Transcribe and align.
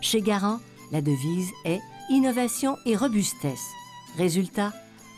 Chez 0.00 0.20
Garant, 0.22 0.60
la 0.92 1.02
devise 1.02 1.50
est 1.64 1.80
innovation 2.08 2.76
et 2.86 2.96
robustesse. 2.96 3.68
Résultat, 4.16 4.72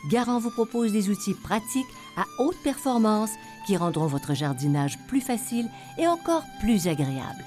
Garant 0.09 0.39
vous 0.39 0.51
propose 0.51 0.91
des 0.91 1.09
outils 1.09 1.35
pratiques 1.35 1.85
à 2.17 2.25
haute 2.39 2.57
performance 2.63 3.31
qui 3.65 3.77
rendront 3.77 4.07
votre 4.07 4.33
jardinage 4.33 4.97
plus 5.07 5.21
facile 5.21 5.69
et 5.97 6.07
encore 6.07 6.43
plus 6.59 6.87
agréable. 6.87 7.45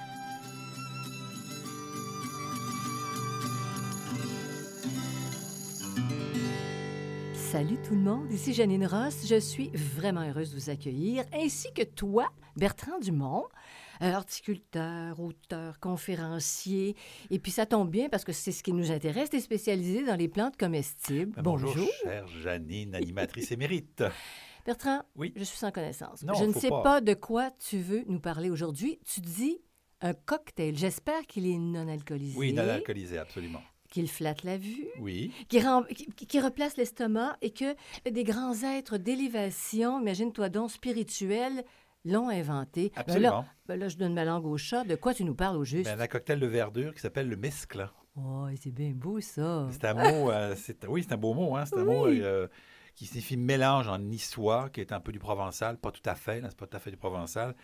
Salut 7.54 7.78
tout 7.86 7.94
le 7.94 8.00
monde, 8.00 8.32
ici 8.32 8.52
Janine 8.52 8.84
Ross. 8.84 9.28
Je 9.28 9.38
suis 9.38 9.70
vraiment 9.74 10.28
heureuse 10.28 10.52
de 10.52 10.58
vous 10.58 10.70
accueillir, 10.70 11.22
ainsi 11.32 11.72
que 11.72 11.84
toi, 11.84 12.28
Bertrand 12.56 12.98
Dumont, 12.98 13.44
euh, 14.02 14.12
horticulteur, 14.12 15.20
auteur, 15.20 15.78
conférencier. 15.78 16.96
Et 17.30 17.38
puis 17.38 17.52
ça 17.52 17.64
tombe 17.64 17.90
bien 17.90 18.08
parce 18.08 18.24
que 18.24 18.32
c'est 18.32 18.50
ce 18.50 18.64
qui 18.64 18.72
nous 18.72 18.90
intéresse, 18.90 19.30
tu 19.30 19.36
es 19.36 19.40
spécialisé 19.40 20.04
dans 20.04 20.16
les 20.16 20.26
plantes 20.26 20.56
comestibles. 20.56 21.30
Ben, 21.36 21.42
bonjour, 21.42 21.76
chère 22.02 22.26
Janine, 22.42 22.92
animatrice 22.96 23.52
émérite. 23.52 24.02
Bertrand, 24.66 25.02
Oui. 25.14 25.32
je 25.36 25.44
suis 25.44 25.56
sans 25.56 25.70
connaissance. 25.70 26.24
Non, 26.24 26.34
je 26.34 26.46
ne 26.46 26.52
sais 26.52 26.70
pas. 26.70 26.82
pas. 26.82 27.00
de 27.00 27.14
quoi 27.14 27.52
tu 27.52 27.78
veux 27.78 28.02
nous 28.08 28.18
parler 28.18 28.50
aujourd'hui. 28.50 28.98
Tu 29.06 29.20
dis 29.20 29.60
un 30.00 30.12
cocktail. 30.12 30.76
J'espère 30.76 31.24
qu'il 31.28 31.46
est 31.46 31.58
non 31.58 31.86
alcoolisé, 31.86 32.36
Oui, 32.36 32.52
non 32.52 32.68
alcoolisé, 32.68 33.16
absolument. 33.16 33.62
Qu'il 33.94 34.08
flatte 34.08 34.42
la 34.42 34.56
vue, 34.58 34.88
Oui. 35.00 35.30
qui, 35.48 35.60
rend- 35.60 35.84
qui- 35.84 36.06
qui 36.26 36.40
replace 36.40 36.76
l'estomac 36.76 37.36
et 37.42 37.50
que 37.50 37.76
des 38.10 38.24
grands 38.24 38.60
êtres 38.64 38.96
d'élévation, 38.98 40.00
imagine-toi 40.00 40.48
donc, 40.48 40.72
spirituels, 40.72 41.62
l'ont 42.04 42.28
inventé. 42.28 42.90
Ben 42.96 43.00
Absolument. 43.02 43.30
là, 43.30 43.44
ben 43.68 43.76
là, 43.78 43.88
je 43.88 43.96
donne 43.96 44.12
ma 44.14 44.24
langue 44.24 44.46
au 44.46 44.56
chat. 44.58 44.82
De 44.84 44.96
quoi 44.96 45.14
tu 45.14 45.24
nous 45.24 45.36
parles 45.36 45.56
au 45.56 45.64
juste? 45.64 45.84
Ben, 45.88 46.00
un 46.00 46.06
cocktail 46.08 46.40
de 46.40 46.46
verdure 46.46 46.92
qui 46.92 47.00
s'appelle 47.00 47.28
le 47.28 47.36
mesclin. 47.36 47.88
Oh, 48.16 48.46
c'est 48.60 48.72
bien 48.72 48.90
beau, 48.94 49.20
ça. 49.20 49.68
C'est 49.70 49.84
un 49.84 49.94
mot, 49.94 50.30
euh, 50.30 50.54
c'est- 50.56 50.84
oui, 50.88 51.04
c'est 51.06 51.14
un 51.14 51.16
beau 51.16 51.32
mot, 51.32 51.54
hein, 51.56 51.64
c'est 51.64 51.78
un 51.78 51.84
mot 51.84 52.06
euh, 52.06 52.48
qui 52.94 53.06
signifie 53.06 53.36
mélange 53.36 53.88
en 53.88 53.98
niçois, 53.98 54.70
qui 54.70 54.80
est 54.80 54.92
un 54.92 55.00
peu 55.00 55.10
du 55.10 55.18
provençal, 55.18 55.78
pas 55.78 55.90
tout 55.90 56.02
à 56.04 56.14
fait, 56.14 56.40
c'est 56.42 56.56
pas 56.56 56.66
tout 56.66 56.76
à 56.76 56.80
fait 56.80 56.90
du 56.90 56.96
provençal. 56.96 57.54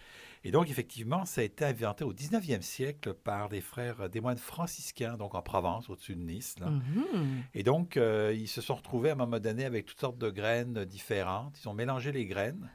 Et 0.42 0.50
donc, 0.50 0.70
effectivement, 0.70 1.24
ça 1.24 1.42
a 1.42 1.44
été 1.44 1.64
inventé 1.64 2.02
au 2.04 2.12
19e 2.12 2.62
siècle 2.62 3.14
par 3.14 3.48
des 3.48 3.60
frères, 3.60 4.08
des 4.08 4.20
moines 4.20 4.38
franciscains, 4.38 5.16
donc 5.16 5.34
en 5.34 5.42
Provence, 5.42 5.88
au-dessus 5.88 6.16
de 6.16 6.22
Nice. 6.22 6.58
là. 6.58 6.70
Mhm. 6.70 7.44
Et 7.54 7.62
donc, 7.62 7.96
euh, 7.96 8.34
ils 8.34 8.48
se 8.48 8.60
sont 8.60 8.74
retrouvés 8.74 9.10
à 9.10 9.12
un 9.12 9.16
moment 9.16 9.38
donné 9.38 9.64
avec 9.64 9.86
toutes 9.86 10.00
sortes 10.00 10.18
de 10.18 10.30
graines 10.30 10.84
différentes. 10.84 11.58
Ils 11.62 11.68
ont 11.68 11.74
mélangé 11.74 12.10
les 12.10 12.26
graines. 12.26 12.70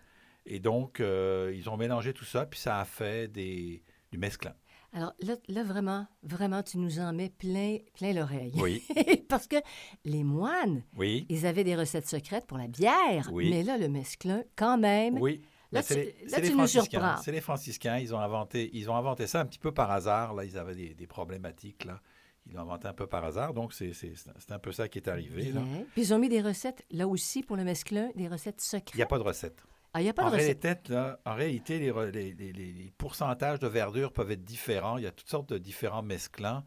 Et 0.46 0.60
donc, 0.60 1.00
euh, 1.00 1.52
ils 1.56 1.70
ont 1.70 1.78
mélangé 1.78 2.14
tout 2.14 2.26
ça, 2.26 2.46
puis 2.46 2.60
ça 2.60 2.80
a 2.80 2.86
fait 2.86 3.28
des, 3.28 3.84
du 4.12 4.18
mesclin. 4.20 4.54
Alors 4.96 5.14
là, 5.20 5.36
là, 5.50 5.64
vraiment, 5.64 6.08
vraiment, 6.24 6.64
tu 6.64 6.78
nous 6.78 7.00
en 7.00 7.12
mets 7.14 7.30
plein, 7.30 7.78
plein 7.94 8.14
l'oreille. 8.14 8.54
Oui, 8.56 8.82
Parce 9.30 9.46
que 9.46 9.58
les 10.06 10.24
moines, 10.24 10.84
oui, 10.98 11.26
ils 11.30 11.46
avaient 11.46 11.64
des 11.66 11.76
recettes 11.76 12.08
secrètes 12.08 12.48
pour 12.48 12.58
la 12.58 12.68
bière. 12.68 13.30
Oui. 13.32 13.50
Mais 13.50 13.62
là, 13.62 13.78
le 13.78 13.90
mesclin, 13.90 14.44
quand 14.56 14.78
même. 14.78 15.18
oui. 15.20 15.42
Là, 15.72 15.84
tu- 15.84 15.96
les- 15.96 16.16
là, 16.30 16.40
tu 16.40 16.52
nous 16.52 16.58
franciscains. 16.60 16.90
surprends. 17.00 17.18
C'est 17.22 17.32
les 17.34 17.42
franciscains. 17.42 17.98
Ils 17.98 18.16
ont 18.16 18.20
inventé, 18.20 18.70
ils 18.74 18.90
ont 18.90 18.96
inventé 18.96 19.28
ça 19.28 19.42
un 19.42 19.46
petit 19.46 19.60
peu 19.60 19.74
par 19.74 19.92
hasard. 19.92 20.34
Là, 20.34 20.46
ils 20.46 20.58
avaient 20.58 20.76
des, 20.76 20.94
des 20.94 21.08
problématiques 21.08 21.84
là. 21.84 22.00
Ils 22.48 22.54
l'ont 22.54 22.62
inventé 22.62 22.88
un 22.88 22.94
peu 22.94 23.08
par 23.08 23.26
hasard. 23.26 23.54
Donc, 23.54 23.74
c'est 23.74 23.92
c'est- 23.92 24.14
c'est 24.16 24.52
un 24.54 24.60
peu 24.60 24.72
ça 24.72 24.88
qui 24.88 25.00
est 25.00 25.10
arrivé. 25.10 25.52
là. 25.52 25.62
Puis 25.94 26.04
ils 26.04 26.14
ont 26.14 26.20
mis 26.20 26.30
des 26.30 26.42
recettes, 26.42 26.86
là 26.92 27.08
aussi, 27.08 27.44
pour 27.44 27.58
le 27.58 27.64
mesclin, 27.66 28.10
des 28.16 28.30
recettes 28.30 28.62
secrètes. 28.62 28.92
Il 28.94 28.98
n'y 28.98 29.04
a 29.04 29.08
pas 29.08 29.18
de 29.18 29.24
recette. 29.24 29.62
Ah, 29.98 30.02
n'y 30.04 30.10
a 30.10 30.14
pas 30.14 30.24
en, 30.24 30.30
de 30.30 30.36
recette. 30.36 30.64
réalité, 30.64 30.94
là, 30.94 31.20
en 31.26 31.36
réalité, 31.36 31.80
les, 31.80 31.92
re- 31.92 32.10
les- 32.12 32.34
les- 32.34 32.52
les- 32.54 32.74
les 32.74 32.92
pourcentages 32.98 33.60
de 33.60 33.68
verdure 33.68 34.12
peuvent 34.12 34.32
être 34.32 34.44
différents. 34.44 34.98
Il 34.98 35.04
y 35.04 35.08
a 35.08 35.12
toutes 35.12 35.30
sortes 35.30 35.50
de 35.50 35.58
différents 35.58 36.04
mesclins. 36.04 36.64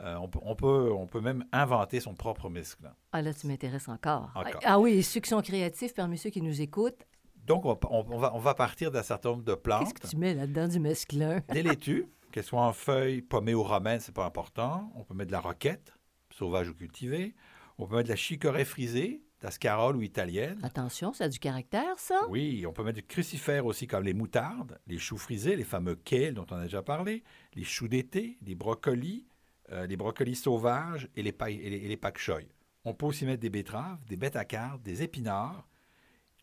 Euh, 0.00 0.14
on, 0.16 0.28
peut, 0.28 0.38
on, 0.42 0.54
peut, 0.54 0.92
on 0.92 1.06
peut 1.08 1.20
même 1.20 1.44
inventer 1.50 1.98
son 1.98 2.14
propre 2.14 2.48
mesclin. 2.48 2.94
Ah, 3.10 3.20
là, 3.20 3.34
tu 3.34 3.48
m'intéresses 3.48 3.88
encore. 3.88 4.30
Encore. 4.36 4.60
Ah 4.64 4.78
oui, 4.78 5.02
sont 5.02 5.42
créatifs, 5.42 5.92
parmi 5.92 6.16
ceux 6.16 6.30
qui 6.30 6.40
nous 6.40 6.60
écoutent, 6.60 7.04
Donc, 7.44 7.64
on, 7.64 7.74
va, 8.18 8.32
on 8.34 8.38
va 8.38 8.54
partir 8.54 8.92
d'un 8.92 9.02
certain 9.02 9.30
nombre 9.30 9.42
de 9.42 9.54
qu'est-ce 9.54 9.62
plantes. 9.62 9.98
que 9.98 10.06
tu 10.06 10.16
mets 10.16 10.34
là-dedans 10.34 10.68
du 10.68 10.78
mesclin? 10.78 11.40
Des 11.52 11.64
laitues, 11.64 12.06
qu'elles 12.30 12.44
soient 12.44 12.62
en 12.64 12.72
feuilles, 12.72 13.22
pommées 13.22 13.54
ou 13.54 13.64
romaines, 13.64 13.98
c'est 13.98 14.14
pas 14.14 14.24
important. 14.24 14.92
On 14.94 15.02
peut 15.02 15.14
mettre 15.14 15.28
de 15.28 15.32
la 15.32 15.40
roquette, 15.40 15.92
sauvage 16.30 16.68
ou 16.68 16.74
cultivée. 16.74 17.34
On 17.78 17.86
peut 17.88 17.96
mettre 17.96 18.06
de 18.08 18.12
la 18.12 18.16
chicorée 18.16 18.64
frisée, 18.64 19.22
de 19.40 19.46
la 19.46 19.50
scarole 19.50 19.96
ou 19.96 20.02
italienne. 20.02 20.58
Attention, 20.62 21.12
ça 21.12 21.24
a 21.24 21.28
du 21.28 21.38
caractère, 21.38 21.98
ça? 21.98 22.20
Oui, 22.28 22.64
on 22.66 22.72
peut 22.72 22.82
mettre 22.82 22.96
du 22.98 23.06
crucifère 23.06 23.66
aussi, 23.66 23.86
comme 23.86 24.04
les 24.04 24.14
moutardes, 24.14 24.78
les 24.86 24.98
choux 24.98 25.16
frisés, 25.18 25.54
les 25.56 25.64
fameux 25.64 25.94
kale 25.94 26.34
dont 26.34 26.46
on 26.50 26.56
a 26.56 26.62
déjà 26.64 26.82
parlé, 26.82 27.22
les 27.54 27.64
choux 27.64 27.88
d'été, 27.88 28.36
les 28.42 28.54
brocolis, 28.54 29.26
euh, 29.70 29.86
les 29.86 29.96
brocolis 29.96 30.34
sauvages 30.36 31.08
et 31.14 31.22
les, 31.22 31.32
pailles- 31.32 31.60
et 31.62 31.70
les, 31.70 31.76
et 31.78 31.88
les 31.88 31.96
pak 31.96 32.18
choy. 32.18 32.48
On 32.84 32.94
peut 32.94 33.06
aussi 33.06 33.26
mettre 33.26 33.40
des 33.40 33.50
betteraves, 33.50 33.98
des 34.06 34.16
bêtes 34.16 34.36
à 34.36 34.44
cartes, 34.44 34.82
des 34.82 35.02
épinards, 35.02 35.68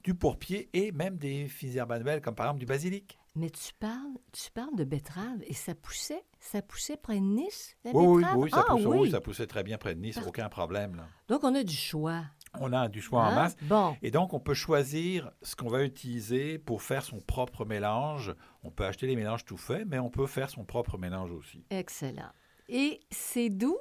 du 0.04 0.14
pourpier 0.14 0.70
et 0.74 0.92
même 0.92 1.18
des 1.18 1.48
fines 1.48 1.76
herbes 1.76 1.92
annuelles, 1.94 2.22
comme 2.22 2.36
par 2.36 2.46
exemple 2.46 2.60
du 2.60 2.66
basilic. 2.68 3.18
Mais 3.36 3.50
tu 3.50 3.74
parles, 3.74 4.14
tu 4.32 4.50
parles 4.52 4.76
de 4.76 4.84
betterave 4.86 5.40
et 5.46 5.54
ça 5.54 5.76
poussait, 5.76 6.24
ça 6.40 6.62
poussait 6.62 6.96
près 6.96 7.16
de 7.16 7.26
Nice, 7.26 7.76
la 7.84 7.92
Oui, 7.92 8.06
oui, 8.06 8.22
betterave? 8.22 8.38
oui, 8.40 8.50
ça, 8.52 8.64
ah, 8.70 8.72
pousse- 8.76 8.86
oui. 8.86 9.12
ça 9.12 9.20
poussait 9.20 9.48
très 9.48 9.64
bien 9.64 9.78
près 9.78 9.96
de 9.96 10.00
Nice, 10.00 10.20
aucun 10.26 10.48
problème. 10.48 10.96
là. 10.96 11.08
Donc, 11.28 11.44
on 11.44 11.54
a 11.56 11.64
du 11.64 11.76
choix. 11.76 12.24
On 12.62 12.74
a 12.74 12.88
du 12.88 13.02
choix 13.02 13.22
en 13.22 13.26
hein? 13.28 13.36
masse. 13.36 13.56
Bon, 13.64 13.96
Et 14.02 14.12
donc, 14.12 14.34
on 14.34 14.40
peut 14.40 14.54
choisir 14.54 15.32
ce 15.42 15.56
qu'on 15.56 15.70
va 15.70 15.84
utiliser 15.84 16.58
pour 16.60 16.82
faire 16.82 17.04
son 17.04 17.20
propre 17.20 17.66
mélange. 17.66 18.34
On 18.64 18.72
peut 18.72 18.86
acheter 18.86 19.08
les 19.08 19.16
mélanges 19.16 19.46
tout 19.46 19.58
faits, 19.58 19.86
mais 19.88 20.00
on 20.00 20.10
peut 20.10 20.28
faire 20.28 20.50
son 20.50 20.64
propre 20.66 20.98
mélange 20.98 21.32
aussi. 21.32 21.66
excellent. 21.70 22.30
Et 22.68 23.00
c'est 23.12 23.50
doux 23.50 23.78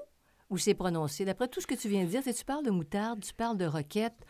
ou 0.51 0.59
c'est 0.59 0.75
prononcé? 0.75 1.25
D'après 1.25 1.49
tout 1.49 1.61
ce 1.61 1.67
que 1.67 1.75
tu 1.75 1.89
viens 1.89 2.05
de 2.05 2.09
dire, 2.09 2.21
c'est- 2.23 2.35
tu 2.35 2.45
parles 2.45 2.65
de 2.65 2.71
moutarde, 2.71 3.21
tu 3.25 3.33
parles 3.33 3.57
de 3.57 3.65
roquette. 3.67 4.25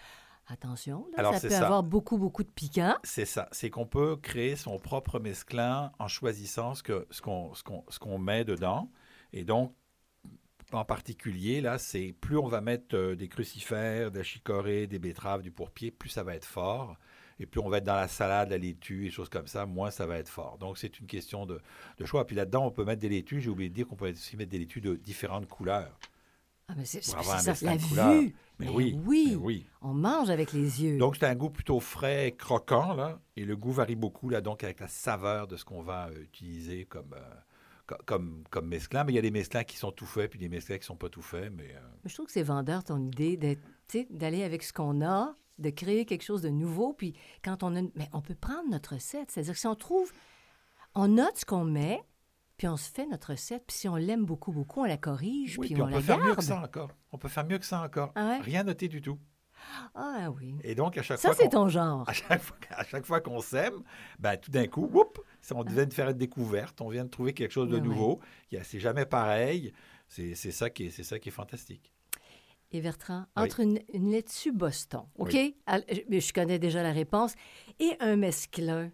Attention, 0.46 1.06
là, 1.12 1.20
Alors, 1.20 1.34
ça 1.34 1.40
peut 1.40 1.48
ça. 1.48 1.64
avoir 1.64 1.82
beaucoup, 1.82 2.18
beaucoup 2.18 2.42
de 2.44 2.50
piquant. 2.50 2.94
C'est 3.02 3.24
ça. 3.24 3.48
C'est 3.50 3.70
qu'on 3.70 3.86
peut 3.86 4.16
créer 4.16 4.56
son 4.56 4.78
propre 4.78 5.18
mesclin 5.18 5.90
en 5.98 6.06
choisissant 6.06 6.74
ce 6.74 6.82
qu'on 6.82 7.04
ce 7.10 7.62
qu'on- 7.62 7.84
ce 7.88 7.98
qu'on 7.98 8.18
met 8.18 8.44
dedans. 8.44 8.90
Et 9.32 9.44
donc, 9.44 9.74
en 10.74 10.84
particulier, 10.84 11.60
là, 11.60 11.78
c'est 11.78 12.14
plus 12.20 12.36
on 12.36 12.48
va 12.48 12.60
mettre 12.60 12.96
euh, 12.96 13.16
des 13.16 13.28
crucifères, 13.28 14.10
de 14.10 14.18
la 14.18 14.24
chicorée, 14.24 14.86
des 14.86 14.98
betteraves, 14.98 15.42
du 15.42 15.50
pourpier, 15.50 15.90
plus 15.90 16.08
ça 16.08 16.22
va 16.22 16.34
être 16.34 16.44
fort. 16.44 16.96
Et 17.40 17.46
plus 17.46 17.60
on 17.60 17.68
va 17.68 17.78
être 17.78 17.84
dans 17.84 17.96
la 17.96 18.08
salade, 18.08 18.50
la 18.50 18.58
laitue 18.58 19.06
et 19.06 19.10
choses 19.10 19.28
comme 19.28 19.46
ça, 19.48 19.66
moins 19.66 19.90
ça 19.90 20.06
va 20.06 20.18
être 20.18 20.28
fort. 20.28 20.56
Donc, 20.58 20.78
c'est 20.78 21.00
une 21.00 21.06
question 21.06 21.46
de, 21.46 21.60
de 21.98 22.04
choix. 22.04 22.26
Puis 22.26 22.36
là-dedans, 22.36 22.66
on 22.66 22.70
peut 22.70 22.84
mettre 22.84 23.00
des 23.00 23.08
laitues. 23.08 23.40
J'ai 23.40 23.50
oublié 23.50 23.68
de 23.70 23.74
dire 23.74 23.88
qu'on 23.88 23.96
peut 23.96 24.10
aussi 24.10 24.36
mettre 24.36 24.50
des 24.50 24.58
laitues 24.58 24.80
de 24.80 24.94
différentes 24.94 25.48
couleurs. 25.48 25.98
Ah, 26.68 26.74
mais 26.76 26.84
c'est 26.84 27.02
ça, 27.04 27.18
la 27.62 27.76
couleur. 27.76 28.12
vue. 28.12 28.34
Mais 28.58 28.66
Mais 28.66 28.68
oui, 28.68 28.98
oui. 29.04 29.26
mais 29.30 29.36
oui. 29.36 29.66
On 29.82 29.92
mange 29.92 30.30
avec 30.30 30.52
les 30.52 30.82
yeux. 30.82 30.96
Donc, 30.96 31.16
c'est 31.16 31.26
un 31.26 31.34
goût 31.34 31.50
plutôt 31.50 31.80
frais, 31.80 32.34
croquant, 32.38 32.94
là. 32.94 33.20
Et 33.36 33.44
le 33.44 33.56
goût 33.56 33.72
varie 33.72 33.96
beaucoup, 33.96 34.30
là, 34.30 34.40
donc, 34.40 34.62
avec 34.62 34.80
la 34.80 34.88
saveur 34.88 35.48
de 35.48 35.56
ce 35.56 35.64
qu'on 35.64 35.82
va 35.82 36.08
euh, 36.08 36.22
utiliser 36.22 36.84
comme, 36.84 37.12
euh, 37.14 37.34
comme, 38.06 38.44
comme 38.50 38.66
mesclin. 38.68 39.04
Mais 39.04 39.12
il 39.12 39.16
y 39.16 39.18
a 39.18 39.22
des 39.22 39.30
mesclins 39.30 39.64
qui 39.64 39.76
sont 39.76 39.92
tout 39.92 40.06
faits, 40.06 40.30
puis 40.30 40.38
des 40.38 40.48
mesclins 40.48 40.76
qui 40.76 40.82
ne 40.82 40.86
sont 40.86 40.96
pas 40.96 41.08
tout 41.08 41.22
faits. 41.22 41.52
Mais 41.52 41.70
euh, 41.74 41.80
Mais 42.04 42.10
Je 42.10 42.14
trouve 42.14 42.26
que 42.26 42.32
c'est 42.32 42.42
vendeur 42.42 42.84
ton 42.84 42.98
idée 42.98 43.36
d'aller 44.10 44.42
avec 44.44 44.62
ce 44.62 44.72
qu'on 44.72 45.02
a, 45.04 45.34
de 45.58 45.70
créer 45.70 46.04
quelque 46.06 46.22
chose 46.24 46.42
de 46.42 46.48
nouveau. 46.48 46.92
Puis 46.92 47.14
quand 47.44 47.62
on 47.62 47.76
a. 47.76 47.82
Mais 47.94 48.08
on 48.12 48.20
peut 48.20 48.34
prendre 48.34 48.68
notre 48.70 48.94
recette. 48.94 49.30
C'est-à-dire 49.30 49.54
que 49.54 49.60
si 49.60 49.66
on 49.66 49.74
trouve. 49.76 50.12
On 50.96 51.08
note 51.08 51.36
ce 51.36 51.44
qu'on 51.44 51.64
met, 51.64 52.04
puis 52.56 52.68
on 52.68 52.76
se 52.76 52.88
fait 52.88 53.06
notre 53.06 53.30
recette. 53.30 53.64
Puis 53.66 53.76
si 53.78 53.88
on 53.88 53.96
l'aime 53.96 54.24
beaucoup, 54.24 54.52
beaucoup, 54.52 54.82
on 54.82 54.84
la 54.84 54.96
corrige, 54.96 55.58
oui, 55.58 55.66
puis, 55.66 55.74
puis 55.74 55.82
on, 55.82 55.86
on 55.86 55.88
la 55.88 55.96
peut 55.96 56.02
faire 56.02 56.18
mieux 56.18 56.36
que 56.36 56.42
ça 56.44 56.60
encore. 56.62 56.90
On 57.10 57.18
peut 57.18 57.28
faire 57.28 57.44
mieux 57.44 57.58
que 57.58 57.64
ça 57.66 57.82
encore. 57.82 58.12
Ah 58.14 58.28
ouais? 58.28 58.38
Rien 58.40 58.62
noté 58.62 58.86
du 58.86 59.02
tout. 59.02 59.18
Ah 59.94 60.28
oui. 60.30 60.56
Et 60.62 60.74
donc, 60.76 60.96
à 60.98 61.02
chaque 61.02 61.18
Ça, 61.18 61.28
fois 61.28 61.36
c'est 61.36 61.44
qu'on- 61.44 61.64
ton 61.64 61.68
genre. 61.68 62.04
à 62.08 62.12
chaque 62.12 62.42
fois, 62.42 62.56
à 62.70 62.84
chaque 62.84 63.06
fois 63.06 63.20
qu'on 63.20 63.40
sème, 63.40 63.82
ben, 64.20 64.36
tout 64.36 64.50
d'un 64.52 64.66
coup, 64.68 64.86
whoop, 64.86 65.18
ça, 65.18 65.24
on 65.52 65.62
vient 65.62 65.86
de 65.86 65.92
faire 65.94 66.08
une 66.10 66.16
découverte, 66.16 66.80
on 66.80 66.88
vient 66.88 67.04
de 67.04 67.10
trouver 67.10 67.32
quelque 67.32 67.52
chose 67.52 67.68
de 67.68 67.76
Ah 67.76 67.80
nouveau. 67.80 68.20
A- 68.56 68.62
C'est 68.64 68.80
jamais 68.80 69.06
pareil. 69.06 69.72
C'est 70.08 70.34
ça, 70.34 70.70
qui 70.70 70.84
est- 70.86 71.02
ça 71.02 71.18
qui 71.18 71.28
est 71.28 71.32
fantastique. 71.32 71.90
Et 72.72 72.80
Bertrand, 72.80 73.26
Oui. 73.36 73.42
entre 73.44 73.60
une, 73.60 73.80
une 73.92 74.10
laitue 74.10 74.52
Boston, 74.52 75.02
OK? 75.18 75.30
Oui. 75.32 75.56
Je- 75.68 76.00
mais 76.08 76.20
je 76.20 76.32
connais 76.32 76.58
déjà 76.58 76.82
la 76.82 76.92
réponse, 76.92 77.34
et 77.78 77.92
un 78.00 78.16
mesclun, 78.16 78.90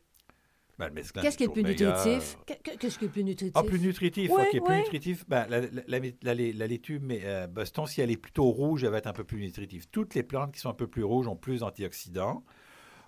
Ben, 0.78 0.90
qu'est-ce 0.94 1.36
qui 1.36 1.44
est 1.44 1.46
le 1.46 1.52
plus 1.52 1.62
nutritif? 1.62 2.38
Qu'est- 2.46 2.78
Qu'est-ce 2.78 2.98
qui 2.98 3.04
est 3.04 3.08
le 3.08 3.12
plus 3.12 3.24
nutritif? 3.24 3.52
Ah, 3.54 3.62
plus 3.62 3.78
nutritif, 3.80 4.30
Oui, 4.30 4.40
OK, 4.42 4.50
plus 4.50 4.60
oui. 4.66 4.76
nutritif. 4.78 5.28
Ben, 5.28 5.46
la, 5.48 5.60
la, 5.60 5.68
la, 5.86 5.98
la- 5.98 6.34
la- 6.34 6.52
la 6.52 6.66
laitue 6.66 7.00
mais, 7.00 7.20
euh, 7.24 7.46
Boston, 7.46 7.84
si 7.86 8.00
elle 8.00 8.10
est 8.10 8.16
plutôt 8.16 8.44
rouge, 8.50 8.82
elle 8.84 8.90
va 8.90 8.96
être 8.98 9.06
un 9.06 9.12
peu 9.12 9.24
plus 9.24 9.40
nutritive. 9.40 9.86
Toutes 9.90 10.14
les 10.14 10.22
plantes 10.22 10.52
qui 10.54 10.60
sont 10.60 10.70
un 10.70 10.74
peu 10.74 10.86
plus 10.86 11.04
rouges 11.04 11.26
ont 11.28 11.36
plus 11.36 11.60
d'antioxydants. 11.60 12.44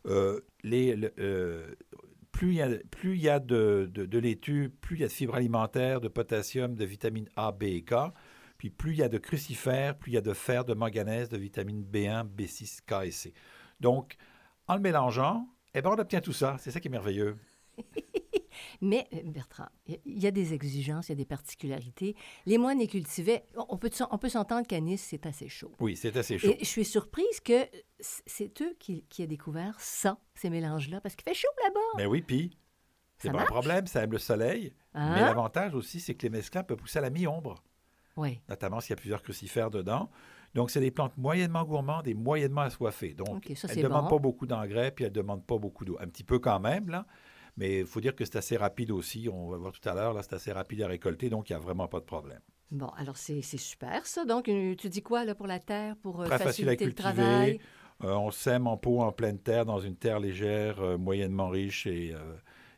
Euh, 0.06 0.40
les, 0.64 0.96
le- 0.96 1.14
euh, 1.18 1.74
plus 2.32 2.52
il 2.52 3.20
y 3.20 3.28
a, 3.28 3.38
de 3.38 4.18
laitue, 4.18 4.70
plus 4.80 4.96
il 4.96 5.00
y 5.00 5.04
a 5.04 5.08
de 5.08 5.12
fibres 5.12 5.34
alimentaires, 5.34 6.00
de 6.00 6.08
potassium, 6.08 6.74
de 6.74 6.84
vitamines 6.84 7.28
A, 7.36 7.52
B 7.52 7.64
et 7.64 7.82
K. 7.82 7.94
Puis 8.58 8.70
plus 8.70 8.92
il 8.92 8.98
y 8.98 9.02
a 9.02 9.08
de 9.08 9.18
crucifères, 9.18 9.96
plus 9.96 10.12
il 10.12 10.14
y 10.14 10.18
a 10.18 10.22
de 10.22 10.32
fer, 10.32 10.64
de 10.64 10.74
manganèse, 10.74 11.28
de 11.28 11.36
vitamines 11.36 11.84
B1, 11.84 12.28
B6, 12.28 12.80
K 12.86 13.06
et 13.06 13.10
C. 13.10 13.34
Donc, 13.80 14.16
en 14.68 14.76
le 14.76 14.80
mélangeant, 14.80 15.48
eh 15.74 15.82
ben, 15.82 15.90
on 15.90 15.98
obtient 15.98 16.20
tout 16.20 16.32
ça. 16.32 16.56
C'est 16.58 16.70
ça 16.70 16.80
qui 16.80 16.88
est 16.88 16.90
merveilleux. 16.90 17.36
Mais, 18.84 19.06
euh, 19.14 19.20
Bertrand, 19.24 19.68
il 19.86 20.00
y 20.20 20.26
a- 20.26 20.30
des 20.32 20.52
exigences, 20.54 21.08
il 21.08 21.12
y 21.12 21.14
a 21.14 21.16
des 21.16 21.24
particularités. 21.24 22.16
Les 22.46 22.58
moines 22.58 22.78
les 22.80 22.88
cultivaient. 22.88 23.44
On 23.68 23.78
peut, 23.78 23.90
on 24.10 24.18
peut 24.18 24.28
s'entendre 24.28 24.66
qu'à 24.66 24.80
Nice, 24.80 25.06
c'est 25.08 25.24
assez 25.24 25.48
chaud. 25.48 25.70
Oui, 25.78 25.94
c'est 25.96 26.16
assez 26.16 26.36
chaud. 26.36 26.48
Et 26.48 26.58
je 26.60 26.64
suis 26.68 26.84
surprise 26.84 27.38
que 27.40 27.64
c'est 28.00 28.60
eux 28.60 28.74
qui, 28.80 29.04
qui 29.08 29.22
a 29.22 29.26
découvert 29.26 29.78
ça, 29.78 30.18
ces 30.34 30.50
mélanges-là, 30.50 31.00
parce 31.00 31.14
qu'il 31.14 31.22
fait 31.24 31.34
chaud 31.38 31.48
là-bas. 31.62 31.80
Mais 31.96 32.06
oui, 32.06 32.22
puis, 32.22 32.58
c'est 33.18 33.30
pas 33.30 33.42
un 33.42 33.46
problème, 33.46 33.86
ça 33.86 34.02
aime 34.02 34.10
le 34.12 34.18
soleil. 34.18 34.72
Hein? 34.94 35.14
Mais 35.14 35.20
l'avantage 35.20 35.74
aussi, 35.74 36.00
c'est 36.00 36.14
que 36.14 36.22
les 36.24 36.30
mesclins 36.30 36.64
peuvent 36.64 36.76
pousser 36.76 36.98
à 36.98 37.02
la 37.02 37.10
mi-ombre, 37.10 37.62
Oui. 38.16 38.40
notamment 38.48 38.80
s'il 38.80 38.90
y 38.90 38.92
a 38.94 38.96
plusieurs 38.96 39.22
crucifères 39.22 39.70
dedans. 39.70 40.10
Donc, 40.54 40.70
c'est 40.72 40.80
des 40.80 40.90
plantes 40.90 41.16
moyennement 41.16 41.64
gourmandes 41.64 42.08
et 42.08 42.14
moyennement 42.14 42.62
assoiffées. 42.62 43.14
Donc, 43.14 43.50
ça, 43.54 43.68
elles 43.70 43.78
ne 43.78 43.82
demandent 43.84 44.04
bon. 44.04 44.16
pas 44.16 44.18
beaucoup 44.18 44.46
d'engrais, 44.46 44.90
puis 44.90 45.04
elles 45.04 45.10
ne 45.12 45.14
demandent 45.16 45.46
pas 45.46 45.56
beaucoup 45.56 45.84
d'eau. 45.84 45.96
Un 46.00 46.08
petit 46.08 46.24
peu 46.24 46.40
quand 46.40 46.58
même, 46.58 46.88
là. 46.90 47.06
Mais 47.56 47.80
il 47.80 47.86
faut 47.86 48.00
dire 48.00 48.14
que 48.14 48.24
c'est 48.24 48.36
assez 48.36 48.56
rapide 48.56 48.90
aussi. 48.90 49.28
On 49.32 49.48
va 49.48 49.58
voir 49.58 49.72
tout 49.72 49.86
à 49.88 49.94
l'heure, 49.94 50.14
là, 50.14 50.22
c'est 50.22 50.34
assez 50.34 50.52
rapide 50.52 50.82
à 50.82 50.86
récolter, 50.88 51.28
donc 51.28 51.50
il 51.50 51.52
n'y 51.52 51.56
a 51.56 51.60
vraiment 51.60 51.86
pas 51.88 52.00
de 52.00 52.04
problème. 52.04 52.40
Bon, 52.70 52.88
alors 52.96 53.18
c'est 53.18 53.42
c'est 53.42 53.58
super, 53.58 54.06
ça. 54.06 54.24
Donc, 54.24 54.48
euh, 54.48 54.74
tu 54.76 54.88
dis 54.88 55.02
quoi, 55.02 55.24
là, 55.26 55.34
pour 55.34 55.46
la 55.46 55.58
terre, 55.58 55.94
pour 56.02 56.22
euh, 56.22 56.26
Très 56.26 56.38
facile 56.38 56.68
à 56.68 56.72
faciliter 56.72 56.84
le 56.86 56.90
cultiver. 56.92 57.12
travail? 57.12 57.60
Euh, 58.04 58.14
on 58.14 58.30
sème 58.30 58.66
en 58.66 58.76
pot 58.78 59.00
en 59.02 59.12
pleine 59.12 59.38
terre, 59.38 59.66
dans 59.66 59.78
une 59.78 59.94
terre 59.96 60.18
légère, 60.18 60.80
euh, 60.80 60.96
moyennement 60.96 61.50
riche 61.50 61.86
et, 61.86 62.12
euh, 62.14 62.34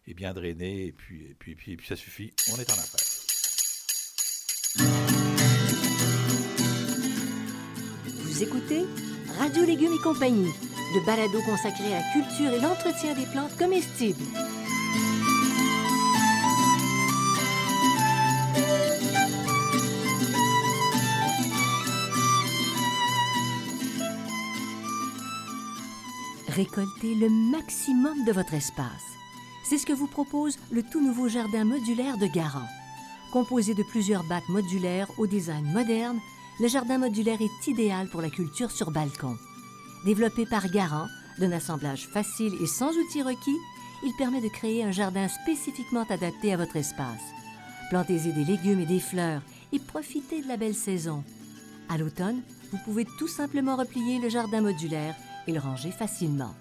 et 0.07 0.13
bien 0.15 0.35
drainée. 0.35 0.87
Et 0.87 0.93
puis, 0.93 1.27
et, 1.31 1.35
puis, 1.35 1.53
et, 1.53 1.55
puis, 1.55 1.73
et 1.73 1.77
puis 1.77 1.87
ça 1.87 1.97
suffit, 1.97 2.33
on 2.53 2.57
est 2.57 2.69
en 2.71 2.75
affaire. 2.75 3.01
Vous 8.25 8.43
écoutez 8.43 8.85
Radio 9.39 9.65
Légumes 9.65 9.93
et 9.93 10.03
compagnie, 10.03 10.53
le 10.95 11.05
balado 11.05 11.41
consacré 11.43 11.93
à 11.93 11.99
la 11.99 12.13
culture 12.13 12.53
et 12.53 12.61
l'entretien 12.61 13.15
des 13.15 13.27
plantes 13.27 13.57
comestibles. 13.59 14.23
Récoltez 26.49 27.17
le 27.17 27.29
maximum 27.51 28.25
de 28.25 28.33
votre 28.33 28.55
espace. 28.55 28.87
C'est 29.65 29.79
ce 29.79 29.87
que 29.87 29.93
vous 29.93 30.07
propose 30.07 30.57
le 30.71 30.85
tout 30.85 31.05
nouveau 31.05 31.29
jardin 31.29 31.65
modulaire 31.65 32.17
de 32.19 32.27
Garant. 32.27 32.69
Composé 33.33 33.75
de 33.75 33.83
plusieurs 33.83 34.23
bacs 34.23 34.49
modulaires 34.49 35.09
au 35.19 35.27
design 35.27 35.65
moderne, 35.73 36.21
le 36.61 36.69
jardin 36.69 36.99
modulaire 36.99 37.41
est 37.41 37.67
idéal 37.67 38.09
pour 38.09 38.23
la 38.23 38.31
culture 38.31 38.71
sur 38.71 38.91
balcon. 38.91 39.37
Développé 40.05 40.47
par 40.47 40.69
Garant, 40.69 41.07
d'un 41.39 41.53
assemblage 41.53 42.07
facile 42.07 42.55
et 42.63 42.67
sans 42.67 42.91
outils 42.91 43.23
requis, 43.23 43.59
il 44.05 44.13
permet 44.17 44.41
de 44.41 44.49
créer 44.49 44.85
un 44.85 44.93
jardin 44.93 45.29
spécifiquement 45.29 46.05
adapté 46.09 46.53
à 46.53 46.57
votre 46.57 46.77
espace. 46.77 47.23
Plantez-y 47.91 48.33
des 48.33 48.45
légumes 48.45 48.81
et 48.81 48.87
des 48.87 49.01
fleurs 49.01 49.43
et 49.73 49.79
profitez 49.79 50.43
de 50.43 50.49
la 50.49 50.57
belle 50.57 50.75
saison. 50.75 51.25
À 51.89 51.99
l'automne, 51.99 52.43
vous 52.71 52.79
pouvez 52.85 53.07
tout 53.19 53.29
simplement 53.29 53.77
replier 53.77 54.19
le 54.19 54.29
jardin 54.29 54.61
modulaire 54.61 55.15
et 55.47 55.53
le 55.53 55.61
ranger 55.61 55.91
facilement. 55.91 56.55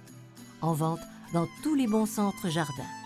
En 0.61 0.73
vente 0.73 0.99
dans 1.33 1.47
tous 1.61 1.75
les 1.75 1.87
bons 1.87 2.05
centres 2.05 2.49
jardins. 2.49 3.02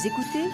Vous 0.00 0.06
écoutez 0.06 0.48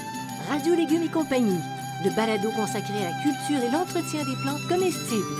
Radio 0.48 0.74
Légumes 0.74 1.04
et 1.04 1.08
compagnie, 1.08 1.60
le 2.04 2.10
balado 2.16 2.50
consacré 2.50 2.98
à 3.06 3.10
la 3.10 3.22
culture 3.22 3.62
et 3.62 3.70
l'entretien 3.70 4.24
des 4.24 4.34
plantes 4.42 4.66
comestibles. 4.68 5.36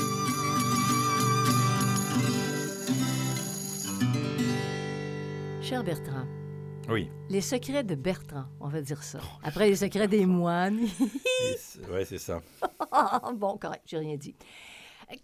Cher 5.61 5.83
Bertrand, 5.83 6.27
Oui. 6.89 7.11
les 7.29 7.41
secrets 7.41 7.83
de 7.83 7.95
Bertrand, 7.97 8.45
on 8.61 8.69
va 8.69 8.81
dire 8.81 9.03
ça. 9.03 9.19
Après 9.43 9.69
les 9.69 9.77
secrets 9.77 10.07
des 10.09 10.25
moines. 10.27 10.81
Oui, 11.01 12.05
c'est 12.05 12.19
ça. 12.19 12.41
Bon, 13.35 13.59
correct, 13.59 13.83
j'ai 13.87 13.99
rien 13.99 14.17
dit. 14.17 14.35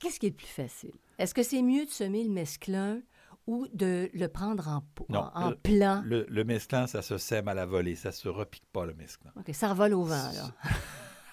Qu'est-ce 0.00 0.18
qui 0.18 0.26
est 0.26 0.30
le 0.30 0.36
plus 0.36 0.46
facile? 0.46 0.92
Est-ce 1.18 1.34
que 1.34 1.42
c'est 1.42 1.62
mieux 1.62 1.84
de 1.86 1.90
semer 1.90 2.24
le 2.24 2.30
mesclun 2.30 3.00
ou 3.46 3.66
de 3.72 4.08
le 4.14 4.26
prendre 4.28 4.68
en, 4.68 4.82
Non, 5.08 5.28
en, 5.34 5.42
en 5.46 5.50
le- 5.50 5.56
plant? 5.56 6.02
Le, 6.04 6.26
le 6.28 6.44
mesclin, 6.44 6.86
ça 6.86 7.02
se 7.02 7.18
sème 7.18 7.48
à 7.48 7.54
la 7.54 7.66
volée. 7.66 7.94
Ça 7.96 8.12
se 8.12 8.28
repique 8.28 8.64
pas, 8.72 8.86
le 8.86 8.94
mesclin. 8.94 9.30
OK, 9.36 9.54
ça 9.54 9.68
revole 9.70 9.94
au 9.94 10.04
vent, 10.04 10.30
là. 10.32 10.50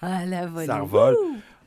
à 0.02 0.26
la 0.26 0.46
volée. 0.46 0.66
Ça 0.66 0.80
revole. 0.80 1.16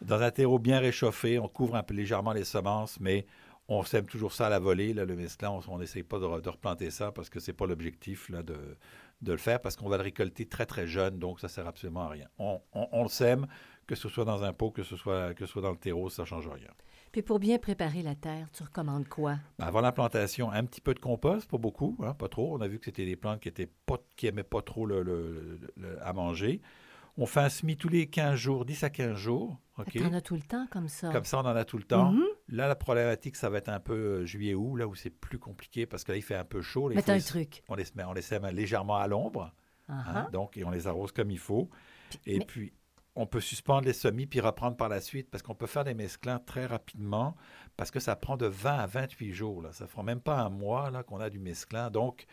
Dans 0.01 0.21
un 0.21 0.31
terreau 0.31 0.59
bien 0.59 0.79
réchauffé, 0.79 1.39
on 1.39 1.47
couvre 1.47 1.75
un 1.75 1.83
peu 1.83 1.93
légèrement 1.93 2.33
les 2.33 2.43
semences, 2.43 2.99
mais 2.99 3.25
on 3.69 3.83
sème 3.83 4.05
toujours 4.05 4.33
ça 4.33 4.47
à 4.47 4.49
la 4.49 4.59
volée. 4.59 4.93
Là, 4.93 5.05
le 5.05 5.15
mesclin, 5.15 5.49
on 5.67 5.77
n'essaye 5.79 6.03
pas 6.03 6.19
de, 6.19 6.25
re- 6.25 6.41
de 6.41 6.49
replanter 6.49 6.91
ça 6.91 7.11
parce 7.13 7.29
que 7.29 7.39
c'est 7.39 7.53
pas 7.53 7.65
l'objectif 7.65 8.27
là, 8.29 8.43
de, 8.43 8.57
de 9.21 9.31
le 9.31 9.37
faire 9.37 9.61
parce 9.61 9.77
qu'on 9.77 9.87
va 9.87 9.95
le 9.97 10.03
récolter 10.03 10.45
très, 10.45 10.65
très 10.65 10.87
jeune, 10.87 11.19
donc 11.19 11.39
ça 11.39 11.47
sert 11.47 11.65
absolument 11.65 12.03
à 12.03 12.09
rien. 12.09 12.27
On, 12.37 12.59
on- 12.73 12.89
on 12.91 13.03
le 13.03 13.09
sème, 13.09 13.47
que 13.87 13.95
ce 13.95 14.09
soit 14.09 14.25
dans 14.25 14.43
un 14.43 14.51
pot, 14.51 14.71
que 14.71 14.83
ce 14.83 14.97
soit, 14.97 15.33
que 15.33 15.45
ce 15.45 15.51
soit 15.53 15.61
dans 15.61 15.71
le 15.71 15.77
terreau, 15.77 16.09
ça 16.09 16.25
change 16.25 16.49
rien. 16.49 16.67
Puis 17.13 17.21
pour 17.21 17.39
bien 17.39 17.59
préparer 17.59 18.01
la 18.01 18.15
terre, 18.15 18.49
tu 18.51 18.63
recommandes 18.63 19.07
quoi? 19.07 19.37
Ben, 19.59 19.65
Avant 19.67 19.81
la 19.81 19.91
plantation, 19.91 20.49
un 20.51 20.65
petit 20.65 20.81
peu 20.81 20.93
de 20.95 20.99
compost, 20.99 21.47
pas 21.49 21.59
beaucoup, 21.59 21.95
hein, 22.03 22.15
pas 22.15 22.27
trop. 22.27 22.53
On 22.57 22.59
a 22.61 22.67
vu 22.67 22.79
que 22.79 22.85
c'était 22.85 23.05
des 23.05 23.15
plantes 23.15 23.39
qui 23.39 23.47
étaient 23.49 23.69
pas, 23.85 23.97
qui 24.15 24.25
aimaient 24.27 24.43
pas 24.43 24.63
trop 24.63 24.85
le, 24.87 25.03
le- 25.03 25.59
le- 25.61 25.73
le- 25.77 26.03
à 26.05 26.11
manger. 26.11 26.59
On 27.15 27.27
fait 27.27 27.41
un 27.41 27.49
semis 27.49 27.77
tous 27.77 27.89
les 27.89 28.07
15 28.07 28.35
jours, 28.39 28.65
10 28.65 28.83
à 28.83 28.89
15 28.89 29.15
jours. 29.15 29.55
OK? 29.77 29.93
T'en 29.99 30.11
as 30.13 30.21
tout 30.21 30.33
le 30.33 30.41
temps 30.41 30.65
comme 30.71 30.87
ça? 30.87 31.11
Comme 31.11 31.25
ça, 31.25 31.37
on 31.37 31.41
en 31.45 31.55
a 31.55 31.63
tout 31.63 31.77
le 31.77 31.83
temps. 31.83 32.11
Mhm. 32.11 32.23
Là, 32.49 32.67
la 32.67 32.75
problématique, 32.75 33.35
ça 33.35 33.51
va 33.51 33.59
être 33.59 33.69
un 33.69 33.79
peu 33.79 33.93
euh, 33.93 34.25
juillet-août, 34.25 34.75
là 34.77 34.87
où 34.87 34.95
c'est 34.95 35.11
plus 35.11 35.37
compliqué 35.37 35.85
parce 35.85 36.03
que 36.03 36.11
là, 36.13 36.17
il 36.17 36.23
fait 36.23 36.33
un 36.35 36.43
peu 36.45 36.63
chaud. 36.63 36.89
Mais 36.89 37.07
un 37.07 37.13
les- 37.15 37.21
truc. 37.21 37.61
On 37.69 37.75
les, 37.75 37.85
on 38.07 38.13
les 38.13 38.23
sème 38.23 38.47
légèrement 38.47 38.97
à 38.97 39.05
l'ombre, 39.07 39.53
Ah, 39.87 40.03
hein, 40.21 40.29
donc, 40.33 40.57
et 40.57 40.63
on 40.65 40.71
les 40.71 40.87
arrose 40.87 41.11
comme 41.11 41.29
il 41.29 41.37
faut. 41.37 41.69
Et 42.25 42.39
mais- 42.39 42.45
puis, 42.45 42.73
on 43.15 43.25
peut 43.25 43.41
suspendre 43.41 43.85
les 43.85 43.93
semis 43.93 44.25
puis 44.25 44.39
reprendre 44.39 44.75
par 44.75 44.89
la 44.89 44.99
suite 44.99 45.29
parce 45.29 45.43
qu'on 45.43 45.55
peut 45.55 45.67
faire 45.67 45.83
des 45.83 45.93
mesclins 45.93 46.39
très 46.39 46.65
rapidement 46.65 47.35
parce 47.77 47.91
que 47.91 47.99
ça 47.99 48.15
prend 48.15 48.37
de 48.37 48.47
20 48.47 48.77
à 48.77 48.87
28 48.87 49.33
jours. 49.33 49.61
Là. 49.61 49.71
Ça 49.71 49.83
ne 49.83 49.89
fera 49.89 50.03
même 50.03 50.21
pas 50.21 50.39
un 50.39 50.49
mois 50.49 50.91
qu'on 51.03 51.19
a 51.19 51.29
du 51.29 51.39
mesclin. 51.39 51.89
Donc, 51.91 52.25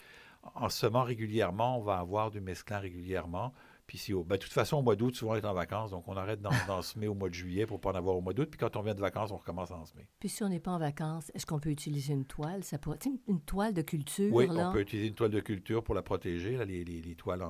en 0.55 0.69
semant 0.69 1.03
régulièrement, 1.03 1.79
on 1.79 1.83
va 1.83 1.99
avoir 1.99 2.31
du 2.31 2.41
mesclin 2.41 2.79
régulièrement. 2.79 3.53
Puis 3.91 3.99
si 3.99 4.13
ben, 4.15 4.23
de 4.23 4.37
toute 4.37 4.53
façon, 4.53 4.77
au 4.77 4.83
mois 4.83 4.95
d'août, 4.95 5.17
souvent, 5.17 5.33
on 5.33 5.35
est 5.35 5.45
en 5.45 5.53
vacances, 5.53 5.91
donc 5.91 6.07
on 6.07 6.17
arrête 6.17 6.41
d'en, 6.41 6.81
semer 6.81 7.09
au 7.09 7.15
mois 7.15 7.29
de 7.29 7.35
juillet 7.35 7.67
pour 7.67 7.79
ne 7.79 7.83
pas 7.83 7.91
en 7.91 7.97
avoir 7.97 8.15
au 8.17 8.21
mois 8.21 8.33
d'août. 8.33 8.49
Puis 8.49 8.57
quand 8.57 8.77
on 8.77 8.83
vient 8.83 8.95
de 8.95 9.01
vacances, 9.01 9.33
on 9.33 9.37
recommence 9.37 9.73
à 9.73 9.75
en 9.79 9.85
semer. 9.85 10.07
Puis 10.21 10.29
si 10.29 10.45
on 10.45 10.49
n'est 10.49 10.61
pas 10.61 10.71
en 10.71 10.79
vacances, 10.79 11.33
est-ce 11.35 11.45
qu'on 11.45 11.59
peut 11.59 11.71
utiliser 11.71 12.13
une 12.13 12.25
toile? 12.25 12.63
Ça 12.63 12.79
pourrait... 12.79 13.01
une 13.27 13.41
toile 13.41 13.75
de 13.75 13.83
culture, 13.83 14.33
Oui, 14.33 14.47
là? 14.47 14.69
on 14.69 14.73
peut 14.73 14.83
utiliser 14.83 15.09
une 15.09 15.17
toile 15.17 15.33
de 15.33 15.41
culture 15.41 15.83
pour 15.83 15.97
la 15.97 16.03
protéger. 16.03 16.57
Là, 16.57 16.65
les, 16.65 16.85
les- 16.85 17.01
les 17.03 17.15
toiles, 17.17 17.43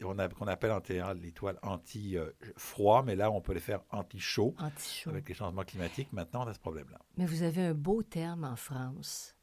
qu'on 0.00 0.46
appelle 0.48 0.72
en 0.72 0.80
théâtre 0.80 1.20
les 1.22 1.32
toiles 1.32 1.58
anti-froid, 1.62 3.02
mais 3.04 3.14
là, 3.14 3.30
on 3.30 3.42
peut 3.42 3.52
les 3.52 3.60
faire 3.60 3.80
anti-chaud. 3.90 4.54
Anti-chaud. 4.60 5.10
Avec 5.10 5.28
les 5.28 5.34
changements 5.34 5.64
climatiques, 5.64 6.10
maintenant, 6.14 6.44
on 6.44 6.48
a 6.48 6.54
ce 6.54 6.58
problème-là. 6.58 7.00
Mais 7.18 7.26
vous 7.26 7.42
avez 7.42 7.62
un 7.66 7.74
beau 7.74 8.02
terme 8.02 8.44
en 8.44 8.56
France. 8.56 9.36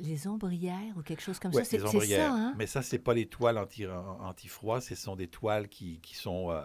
Les 0.00 0.26
ombrières 0.26 0.94
ou 0.96 1.02
quelque 1.02 1.22
chose 1.22 1.38
comme 1.38 1.52
Ouais, 1.54 1.64
ça. 1.64 1.70
C'est 1.78 2.06
ça, 2.06 2.32
hein? 2.32 2.54
Mais 2.56 2.66
ça, 2.66 2.82
c'est 2.82 2.98
pas 2.98 3.14
les 3.14 3.26
toiles 3.26 3.58
anti, 3.58 3.86
anti-froid, 3.86 4.80
ce 4.80 4.94
sont 4.94 5.16
des 5.16 5.28
toiles 5.28 5.68
qui, 5.68 6.00
qui 6.00 6.14
sont 6.14 6.50
euh, 6.50 6.62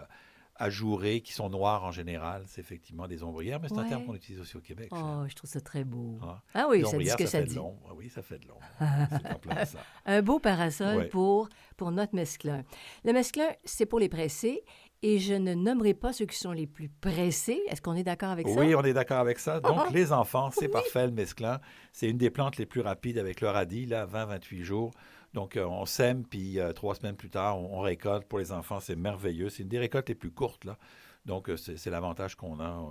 ajourées, 0.56 1.20
qui 1.20 1.32
sont 1.32 1.50
noires 1.50 1.82
en 1.84 1.90
général. 1.90 2.44
C'est 2.46 2.60
effectivement 2.60 3.08
des 3.08 3.22
ombrières, 3.24 3.58
mais 3.60 3.68
c'est 3.68 3.78
un 3.78 3.88
terme 3.88 4.04
qu'on 4.04 4.14
utilise 4.14 4.40
aussi 4.40 4.56
au 4.56 4.60
Québec. 4.60 4.88
ça. 4.92 4.96
Oh, 5.02 5.24
je 5.28 5.34
trouve 5.34 5.50
ça 5.50 5.60
très 5.60 5.82
beau. 5.84 6.18
Ah. 6.22 6.40
Ah 6.54 6.66
oui, 6.70 6.84
ça 6.86 6.96
dit 6.96 7.06
ce 7.08 7.16
que 7.16 7.26
ça 7.26 7.42
dit. 7.42 7.58
Ah 7.58 7.92
oui, 7.96 8.08
ça 8.08 8.22
fait 8.22 8.38
de 8.38 8.46
l'ombre. 8.46 8.60
Un 10.06 10.22
beau 10.22 10.38
parasol 10.38 10.96
Ouais. 10.96 11.08
pour, 11.08 11.48
pour 11.76 11.90
notre 11.90 12.14
mesclun. 12.14 12.64
Le 13.04 13.12
mesclun, 13.12 13.48
c'est 13.64 13.86
pour 13.86 13.98
les 13.98 14.08
pressés 14.08 14.62
et 15.06 15.18
je 15.18 15.34
ne 15.34 15.52
nommerai 15.52 15.92
pas 15.92 16.14
ceux 16.14 16.24
qui 16.24 16.38
sont 16.38 16.52
les 16.52 16.66
plus 16.66 16.88
pressés. 16.88 17.60
Est-ce 17.68 17.82
qu'on 17.82 17.92
est 17.94 18.02
d'accord 18.04 18.30
avec 18.30 18.48
ça? 18.48 18.58
Oui, 18.58 18.74
on 18.74 18.82
est 18.82 18.94
d'accord 18.94 19.18
avec 19.18 19.38
ça. 19.38 19.60
Donc, 19.60 19.76
Ah, 19.78 19.88
les 19.92 20.12
enfants, 20.12 20.50
c'est 20.50 20.68
parfait, 20.68 21.04
le 21.04 21.12
mesclin. 21.12 21.60
C'est 21.92 22.08
une 22.08 22.16
des 22.16 22.30
plantes 22.30 22.56
les 22.56 22.64
plus 22.64 22.80
rapides 22.80 23.18
avec 23.18 23.42
le 23.42 23.48
radis, 23.48 23.84
là, 23.84 24.06
20-28 24.06 24.62
jours. 24.62 24.92
Donc, 25.34 25.58
euh, 25.58 25.66
on 25.66 25.84
sème, 25.84 26.24
puis 26.24 26.58
euh, 26.58 26.72
trois 26.72 26.94
semaines 26.94 27.16
plus 27.16 27.28
tard, 27.28 27.58
on, 27.60 27.78
on 27.78 27.80
récolte. 27.80 28.24
Pour 28.26 28.38
les 28.38 28.50
enfants, 28.50 28.80
c'est 28.80 28.96
merveilleux. 28.96 29.50
C'est 29.50 29.62
une 29.64 29.68
des 29.68 29.78
récoltes 29.78 30.08
les 30.08 30.14
plus 30.14 30.30
courtes, 30.30 30.64
là. 30.64 30.78
Donc, 31.26 31.50
euh, 31.50 31.56
c'est 31.58 31.90
l'avantage 31.90 32.34
qu'on 32.34 32.58
a. 32.60 32.82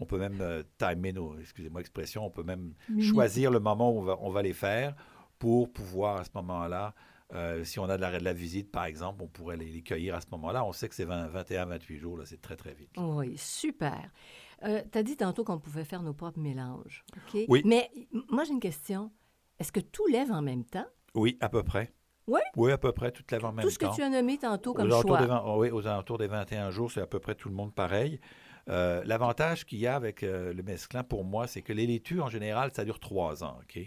on 0.00 0.04
peut 0.04 0.18
même 0.18 0.38
euh, 0.42 0.62
timer 0.76 1.14
nos, 1.14 1.38
excusez-moi 1.38 1.80
l'expression, 1.80 2.26
on 2.26 2.30
peut 2.30 2.42
même 2.42 2.74
choisir 3.00 3.50
le 3.50 3.60
moment 3.60 3.90
où 3.90 4.00
on 4.00 4.02
va, 4.02 4.18
on 4.20 4.30
va 4.30 4.42
les 4.42 4.52
faire 4.54 4.94
pour 5.38 5.72
pouvoir, 5.72 6.18
à 6.18 6.24
ce 6.24 6.30
moment-là, 6.34 6.94
euh, 7.34 7.62
si 7.64 7.78
on 7.78 7.84
a 7.88 7.96
de 7.96 8.02
la, 8.02 8.18
de 8.18 8.24
la 8.24 8.32
visite, 8.32 8.70
par 8.70 8.84
exemple, 8.84 9.22
on 9.22 9.28
pourrait 9.28 9.56
les, 9.56 9.66
les 9.70 9.82
cueillir 9.82 10.14
à 10.14 10.20
ce 10.20 10.26
moment-là. 10.32 10.64
On 10.64 10.72
sait 10.72 10.88
que 10.88 10.94
c'est 10.94 11.06
21-28 11.06 11.98
jours, 11.98 12.16
là, 12.16 12.24
c'est 12.26 12.40
très, 12.40 12.56
très 12.56 12.72
vite. 12.74 12.90
Oui, 12.96 13.36
super. 13.36 14.10
tu 14.62 14.98
as 14.98 15.02
dit 15.02 15.16
tantôt 15.16 15.44
qu'on 15.44 15.58
pouvait 15.58 15.84
faire 15.84 16.02
nos 16.02 16.14
propres 16.14 16.38
mélanges. 16.40 17.04
OK? 17.16 17.40
Oui. 17.48 17.62
Mais 17.64 17.90
moi, 18.30 18.44
j'ai 18.44 18.52
une 18.52 18.60
question. 18.60 19.10
Est-ce 19.58 19.72
que 19.72 19.80
tout 19.80 20.06
lève 20.06 20.30
en 20.32 20.42
même 20.42 20.64
temps? 20.64 20.86
Oui, 21.14 21.36
à 21.40 21.48
peu 21.48 21.62
près. 21.62 21.92
Oui? 22.26 22.40
Oui, 22.56 22.70
à 22.72 22.78
peu 22.78 22.92
près, 22.92 23.10
tout 23.10 23.24
lève 23.30 23.44
en 23.44 23.52
même 23.52 23.64
Tout 23.64 23.70
ce 23.70 23.78
temps. 23.78 23.90
que 23.90 23.96
tu 23.96 24.02
as 24.02 24.10
nommé 24.10 24.36
tantôt 24.38 24.74
comme 24.74 24.90
aux 24.92 25.00
choix. 25.02 25.18
des 25.20 25.26
20 25.26 25.56
oui, 25.56 25.70
aux 25.70 25.86
alentours 25.86 26.18
des 26.18 26.26
21 26.26 26.70
jours, 26.70 26.92
c'est 26.92 27.00
à 27.00 27.06
peu 27.06 27.18
près 27.20 27.34
tout 27.34 27.48
le 27.48 27.54
monde 27.54 27.74
pareil. 27.74 28.20
Euh, 28.68 29.02
L'avantage 29.06 29.64
qu'il 29.64 29.78
y 29.78 29.86
a 29.86 29.96
avec 29.96 30.22
euh, 30.22 30.52
le 30.52 30.62
mesclin, 30.62 31.02
pour 31.02 31.24
moi, 31.24 31.46
c'est 31.46 31.62
que 31.62 31.72
les 31.72 31.86
laitues, 31.86 32.20
en 32.20 32.28
général, 32.28 32.70
ça 32.74 32.84
dure 32.84 33.00
trois 33.00 33.42
ans. 33.42 33.58
OK? 33.62 33.80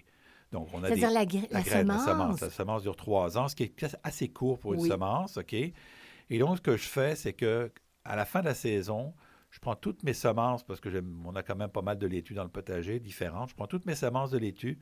Donc, 0.51 0.67
on 0.74 0.84
a 0.84 0.89
des, 0.89 1.00
la, 1.00 1.08
la 1.10 1.20
la 1.20 1.25
graine, 1.25 1.48
semence. 1.63 2.05
la 2.05 2.12
semence. 2.13 2.41
La 2.41 2.50
semence 2.50 2.81
dure 2.84 2.96
trois 2.96 3.38
ans, 3.38 3.48
ce 3.48 3.55
qui 3.55 3.63
est 3.63 3.98
assez 4.03 4.27
court 4.29 4.60
pour 4.60 4.74
une 4.74 4.81
Oui. 4.81 4.89
semence. 4.89 5.38
OK? 5.38 5.53
Et 5.53 6.39
donc, 6.39 6.58
ce 6.58 6.62
que 6.62 6.75
je 6.77 6.88
fais, 6.88 7.15
c'est 7.15 7.34
que 7.34 7.72
à 8.03 8.15
la 8.15 8.25
fin 8.25 8.41
de 8.41 8.46
la 8.46 8.53
saison, 8.53 9.13
je 9.50 9.60
prends 9.60 9.75
toutes 9.75 10.03
mes 10.03 10.13
semences, 10.13 10.63
parce 10.63 10.79
que 10.79 10.89
on 11.25 11.36
a 11.36 11.43
quand 11.43 11.55
même 11.55 11.70
pas 11.70 11.81
mal 11.81 11.98
de 11.98 12.08
laitues 12.08 12.34
dans 12.34 12.43
le 12.43 12.50
potager, 12.50 13.00
différentes. 13.00 13.50
Je 13.50 13.55
prends 13.55 13.67
toutes 13.67 13.86
mes 13.86 13.96
semences 13.96 14.31
de 14.31 14.38
laitue, 14.38 14.79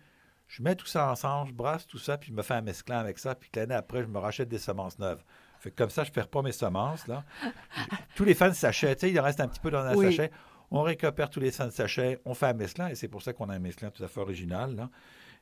je 0.47 0.63
mets 0.63 0.75
tout 0.75 0.85
ça 0.87 1.11
ensemble, 1.11 1.49
je 1.49 1.53
brasse 1.53 1.85
tout 1.85 1.97
ça, 1.99 2.17
puis 2.17 2.29
je 2.29 2.33
me 2.35 2.41
fais 2.41 2.53
un 2.55 2.61
mesclin 2.61 2.97
avec 2.99 3.19
ça, 3.19 3.35
puis 3.35 3.49
que 3.51 3.59
l'année 3.59 3.75
après, 3.75 4.01
je 4.01 4.07
me 4.07 4.17
rachète 4.19 4.47
des 4.49 4.57
semences 4.59 4.97
neuves. 4.99 5.23
Fait 5.59 5.69
que 5.71 5.75
comme 5.75 5.89
ça, 5.89 6.03
je 6.03 6.09
ne 6.09 6.13
perds 6.13 6.29
pas 6.29 6.41
mes 6.41 6.51
semences. 6.53 7.05
Là. 7.07 7.23
tous 8.15 8.23
les 8.23 8.33
fins 8.33 8.49
de 8.49 8.53
sachet, 8.55 8.95
tu 8.95 9.01
sais, 9.01 9.11
il 9.11 9.19
en 9.19 9.23
reste 9.23 9.39
un 9.41 9.47
petit 9.47 9.59
peu 9.59 9.69
dans 9.71 9.79
un 9.83 9.95
Oui. 9.95 10.05
sachet. 10.05 10.31
On 10.71 10.81
récupère 10.83 11.29
tous 11.31 11.39
les 11.39 11.51
fins 11.51 11.65
de 11.65 11.71
sachet, 11.71 12.19
on 12.25 12.33
fait 12.35 12.45
un 12.45 12.53
mesclin, 12.53 12.87
et 12.89 12.95
c'est 12.95 13.07
pour 13.07 13.21
ça 13.23 13.33
qu'on 13.33 13.49
a 13.49 13.55
un 13.55 13.59
mesclin 13.59 13.89
tout 13.89 14.03
à 14.03 14.07
fait 14.07 14.19
original. 14.21 14.75
là. 14.75 14.89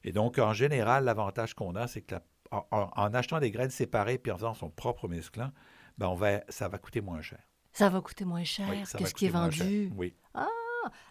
Et 0.04 0.12
donc, 0.12 0.38
en 0.40 0.54
général, 0.54 1.04
l'avantage 1.06 1.54
qu'on 1.54 1.76
a, 1.76 1.88
c'est 1.88 2.02
que 2.02 2.16
la- 2.16 2.24
en, 2.72 3.14
achetant 3.14 3.40
des 3.40 3.52
graines 3.52 3.70
séparées 3.70 4.18
puis 4.18 4.32
en 4.32 4.38
faisant 4.38 4.54
son 4.54 4.70
propre 4.70 5.08
mesclin, 5.08 5.52
ben 5.98 6.08
on 6.08 6.16
va, 6.16 6.42
ça 6.50 6.70
va 6.70 6.78
coûter 6.78 7.02
moins 7.02 7.22
cher. 7.22 7.40
Ça 7.74 7.90
va 7.90 8.00
coûter 8.02 8.24
moins 8.26 8.44
cher? 8.44 8.68
Oui, 8.70 8.84
que 8.84 9.06
ce 9.06 9.14
qui 9.14 9.26
est 9.26 9.30
vendu? 9.30 9.92
Oui, 9.96 10.16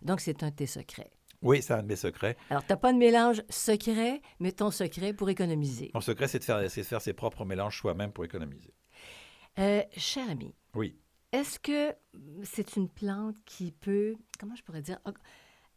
Donc, 0.02 0.21
c'est 0.21 0.43
un 0.43 0.49
de 0.50 0.55
tes 0.55 0.66
secrets. 0.66 1.11
oui 1.43 1.61
c'est 1.62 1.75
un 1.75 1.83
de 1.83 1.88
mes 1.88 1.97
secrets. 1.97 2.37
Alors, 2.50 2.64
tu 2.64 2.73
n'as 2.73 2.76
pas 2.78 2.93
de 2.93 2.99
mélange 2.99 3.43
secret, 3.50 4.23
mais 4.40 4.52
ton 4.52 4.71
secret 4.71 5.12
pour 5.12 5.28
économiser. 5.28 5.90
Mon 5.95 6.00
secret, 6.00 6.28
c'est 6.28 6.38
de, 6.38 6.45
faire, 6.45 6.71
c'est 6.71 6.81
de 6.81 6.87
faire 6.87 7.02
ses 7.02 7.12
propres 7.12 7.45
mélanges 7.45 7.78
soi-même 7.78 8.12
pour 8.12 8.25
économiser. 8.25 8.73
Euh, 9.59 9.83
cher 9.97 10.28
ami, 10.31 10.55
Oui. 10.75 10.99
est-ce 11.33 11.59
que 11.59 11.95
c'est 12.43 12.76
une 12.76 12.88
plante 12.88 13.37
qui 13.45 13.73
peut, 13.73 14.16
comment 14.40 14.55
je 14.55 14.62
pourrais 14.62 14.83
dire, 14.83 14.99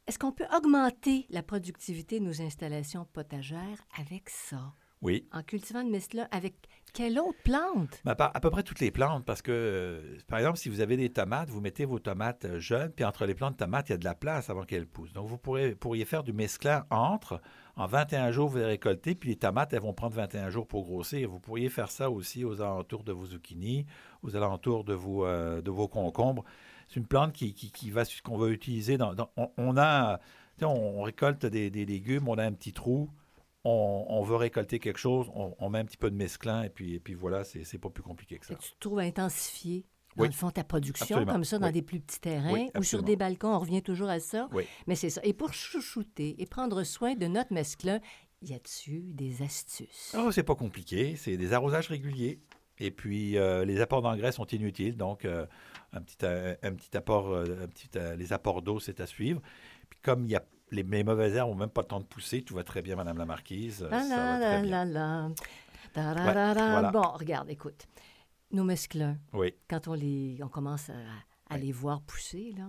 est-ce 0.10 0.18
qu'on 0.18 0.32
peut 0.32 0.48
augmenter 0.58 1.28
la 1.30 1.44
productivité 1.44 2.20
de 2.20 2.26
nos 2.26 2.42
installations 2.42 3.06
potagères 3.14 3.86
avec 4.00 4.28
ça? 4.32 4.74
Oui. 5.04 5.28
En 5.32 5.44
cultivant 5.44 5.84
le 5.84 5.90
mesclun, 5.92 6.28
avec 6.32 6.56
quelle 6.94 7.20
autre 7.20 7.38
plante? 7.44 8.02
Ben, 8.04 8.16
à 8.18 8.40
peu 8.40 8.50
près 8.50 8.64
toutes 8.64 8.80
les 8.80 8.90
plantes, 8.90 9.24
parce 9.24 9.44
que, 9.44 9.52
euh, 9.52 10.18
par 10.28 10.40
exemple, 10.40 10.58
si 10.58 10.68
vous 10.68 10.82
avez 10.82 10.98
des 10.98 11.12
tomates, 11.12 11.52
vous 11.52 11.62
mettez 11.62 11.86
vos 11.86 12.00
tomates 12.00 12.46
euh, 12.46 12.60
jeunes, 12.60 12.92
puis 12.92 13.06
entre 13.06 13.28
les 13.28 13.36
plantes 13.36 13.54
de 13.54 13.58
tomates, 13.58 13.90
il 13.90 13.92
y 13.92 13.96
a 13.96 13.98
de 14.00 14.04
la 14.04 14.16
place 14.16 14.50
avant 14.50 14.64
qu'elles 14.64 14.88
poussent. 14.88 15.14
Donc, 15.14 15.28
vous 15.28 15.38
pourrez, 15.38 15.76
pourriez 15.76 16.06
faire 16.06 16.24
du 16.24 16.34
mesclin 16.34 16.88
entre. 16.90 17.40
En 17.76 17.86
21 17.86 18.32
jours, 18.32 18.50
vous 18.50 18.58
les 18.58 18.66
récoltez, 18.66 19.14
puis 19.14 19.30
les 19.30 19.36
tomates, 19.36 19.74
elles 19.74 19.82
vont 19.82 19.94
prendre 19.94 20.16
21 20.16 20.50
jours 20.50 20.68
pour 20.68 20.86
grossir. 20.86 21.30
Vous 21.30 21.40
pourriez 21.40 21.70
faire 21.70 21.92
ça 21.92 22.10
aussi 22.10 22.44
aux 22.44 22.62
alentours 22.62 23.04
de 23.04 23.12
vos 23.12 23.28
zucchinis, 23.28 23.86
aux 24.24 24.36
alentours 24.36 24.84
de 24.86 24.96
vos, 24.96 25.24
euh, 25.24 25.62
de 25.62 25.70
vos 25.70 25.88
concombres. 25.88 26.44
C'est 26.90 27.00
une 27.00 27.06
plante 27.08 27.32
qui, 27.34 27.54
qui, 27.54 27.72
qui 27.72 27.92
va, 27.92 28.04
qu'on 28.24 28.38
va 28.38 28.50
utiliser 28.50 28.98
dans... 28.98 29.14
dans- 29.14 29.30
on, 29.38 29.50
on 29.58 29.78
a... 29.78 30.18
tu 30.58 30.60
sais, 30.60 30.66
On, 30.66 31.02
récolte 31.04 31.46
des, 31.46 31.70
des 31.70 31.86
légumes, 31.86 32.28
on 32.28 32.38
a 32.38 32.44
un 32.44 32.52
petit 32.52 32.74
trou, 32.74 33.10
on, 33.64 34.06
on 34.10 34.24
veut 34.24 34.36
récolter 34.36 34.80
quelque 34.80 34.98
chose, 35.00 35.30
on, 35.36 35.56
on 35.60 35.70
met 35.70 35.80
un 35.80 35.86
petit 35.86 35.98
peu 35.98 36.10
de 36.12 36.16
mesclin, 36.16 36.64
et 36.64 36.70
puis, 36.70 36.96
et 36.96 37.00
puis 37.00 37.14
voilà, 37.14 37.44
c'est 37.44 37.78
pas 37.78 37.90
plus 37.90 38.04
compliqué 38.04 38.38
que 38.40 38.46
ça. 38.46 38.54
Et 38.54 38.58
tu 38.58 38.72
trouves 38.80 39.00
intensifier, 39.00 39.86
dans 40.16 40.24
Oui. 40.24 40.30
le 40.30 40.34
fond, 40.34 40.50
ta 40.50 40.64
production, 40.64 41.04
Absolument. 41.18 41.32
comme 41.32 41.44
ça, 41.44 41.60
dans 41.60 41.68
Oui. 41.68 41.74
des 41.74 41.82
plus 41.84 42.00
petits 42.00 42.20
terrains 42.20 42.52
Oui, 42.52 42.72
ou 42.78 42.82
sur 42.84 43.04
des 43.04 43.16
balcons, 43.16 43.54
on 43.54 43.60
revient 43.60 43.84
toujours 43.84 44.10
à 44.10 44.20
ça. 44.20 44.50
Oui. 44.52 44.64
Mais 44.88 44.96
c'est 44.96 45.12
ça. 45.12 45.22
Et 45.24 45.34
pour 45.34 45.54
chouchouter 45.54 46.42
et 46.42 46.46
prendre 46.48 46.84
soin 46.84 47.14
de 47.16 47.28
notre 47.28 47.54
mesclun, 47.54 48.00
y 48.42 48.54
a-tu 48.54 49.02
des 49.14 49.42
astuces? 49.44 50.16
Oh, 50.18 50.32
c'est 50.32 50.44
pas 50.44 50.56
compliqué, 50.56 51.16
c'est 51.18 51.38
des 51.38 51.54
arrosages 51.54 51.90
réguliers. 51.90 52.40
Et 52.80 52.92
puis, 52.92 53.38
euh, 53.38 53.66
les 53.66 53.82
apports 53.82 54.02
d'engrais 54.02 54.32
sont 54.32 54.46
inutiles, 54.46 54.96
donc 54.96 55.26
euh, 55.26 55.46
un, 55.94 56.02
petit, 56.02 56.18
euh, 56.24 56.56
un 56.64 56.74
petit 56.74 56.96
apport, 56.96 57.36
un 57.36 57.68
petit, 57.68 57.90
les 58.18 58.34
apports 58.34 58.62
d'eau, 58.62 58.80
c'est 58.80 59.00
à 59.02 59.06
suivre. 59.06 59.42
Puis 59.90 60.00
comme 60.02 60.24
il 60.26 60.32
y 60.32 60.36
a, 60.36 60.44
les, 60.72 60.84
les 60.84 61.04
mauvaises 61.04 61.36
herbes 61.36 61.50
n'ont 61.50 61.56
même 61.56 61.70
pas 61.70 61.82
le 61.82 61.88
temps 61.88 62.00
de 62.00 62.06
pousser, 62.06 62.42
tout 62.42 62.56
va 62.56 62.64
très 62.64 62.82
bien, 62.82 62.96
Madame 62.96 63.18
la 63.18 63.26
Marquise. 63.26 63.86
La 63.90 64.04
ça 64.04 64.10
la 64.10 64.40
va 64.40 64.40
très 64.40 64.62
bien. 64.62 64.86
la 64.86 65.30
voilà. 65.96 66.92
Bon, 66.92 67.02
regarde, 67.02 67.50
écoute. 67.50 67.86
Nos 68.52 68.64
mesclins, 68.64 69.18
Oui, 69.34 69.54
quand 69.70 69.88
on, 69.88 69.94
les, 69.94 70.40
on 70.42 70.48
commence 70.48 70.90
à, 70.90 70.96
à 71.54 71.58
les 71.58 71.72
voir 71.72 72.02
pousser, 72.02 72.54
là, 72.58 72.66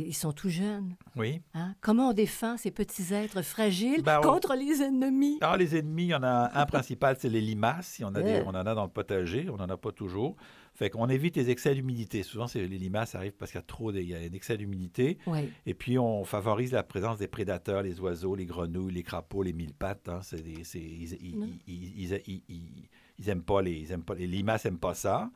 ils 0.00 0.14
sont 0.14 0.32
tout 0.32 0.48
jeunes. 0.48 0.94
oui. 1.16 1.40
hein? 1.54 1.74
Comment 1.80 2.10
on 2.10 2.12
défend 2.12 2.56
ces 2.56 2.70
petits 2.70 3.12
êtres 3.14 3.42
fragiles 3.42 4.02
Ben, 4.02 4.18
on- 4.18 4.22
contre 4.22 4.54
les 4.54 4.82
ennemis? 4.82 5.38
Alors, 5.40 5.56
les 5.56 5.76
ennemis, 5.76 6.04
il 6.04 6.08
y 6.08 6.14
en 6.14 6.22
a 6.22 6.50
un 6.54 6.66
principal, 6.66 7.16
c'est 7.18 7.28
les 7.28 7.40
limaces. 7.40 7.98
Il 7.98 8.02
y 8.02 8.04
en 8.04 8.14
a 8.14 8.22
des- 8.22 8.42
on 8.46 8.50
en 8.50 8.54
a 8.66 8.74
dans 8.74 8.84
le 8.84 8.90
potager, 8.90 9.48
on 9.50 9.56
n'en 9.56 9.68
a 9.68 9.76
pas 9.76 9.92
toujours. 9.92 10.36
Fait 10.76 10.90
qu'on 10.90 11.08
évite 11.08 11.36
les 11.36 11.50
excès 11.50 11.72
d'humidité. 11.74 12.24
Souvent, 12.24 12.46
les 12.52 12.66
limaces 12.66 13.14
arrivent 13.14 13.36
parce 13.38 13.52
qu'il 13.52 13.58
y 13.60 13.62
a 13.62 13.66
trop 13.66 13.92
de- 13.92 14.00
il 14.00 14.08
y 14.08 14.14
a 14.14 14.18
un 14.18 14.32
excès 14.32 14.56
d'humidité. 14.56 15.18
Oui. 15.28 15.48
Et 15.66 15.74
puis, 15.74 15.98
on 16.00 16.24
favorise 16.24 16.72
la 16.72 16.82
présence 16.82 17.18
des 17.18 17.28
prédateurs, 17.28 17.82
les 17.82 18.00
oiseaux, 18.00 18.34
les 18.34 18.44
grenouilles, 18.46 18.92
les 18.92 19.04
crapauds, 19.04 19.44
les 19.44 19.52
mille 19.52 19.72
pattes. 19.74 20.08
hein. 20.08 20.18
Des- 20.32 20.62
ils, 20.74 21.16
ils, 21.22 21.38
Non. 21.38 21.48
ils- 21.68 22.02
ils- 22.12 22.20
ils- 22.26 22.42
ils- 22.48 22.88
ils 23.20 23.28
aiment 23.28 23.44
pas 23.44 23.62
les, 23.62 23.72
ils 23.72 23.92
aiment 23.92 24.02
pas 24.02 24.14
les 24.16 24.26
limaces, 24.26 24.64
n'aiment 24.64 24.78
pas 24.78 24.94
ça. 24.94 25.30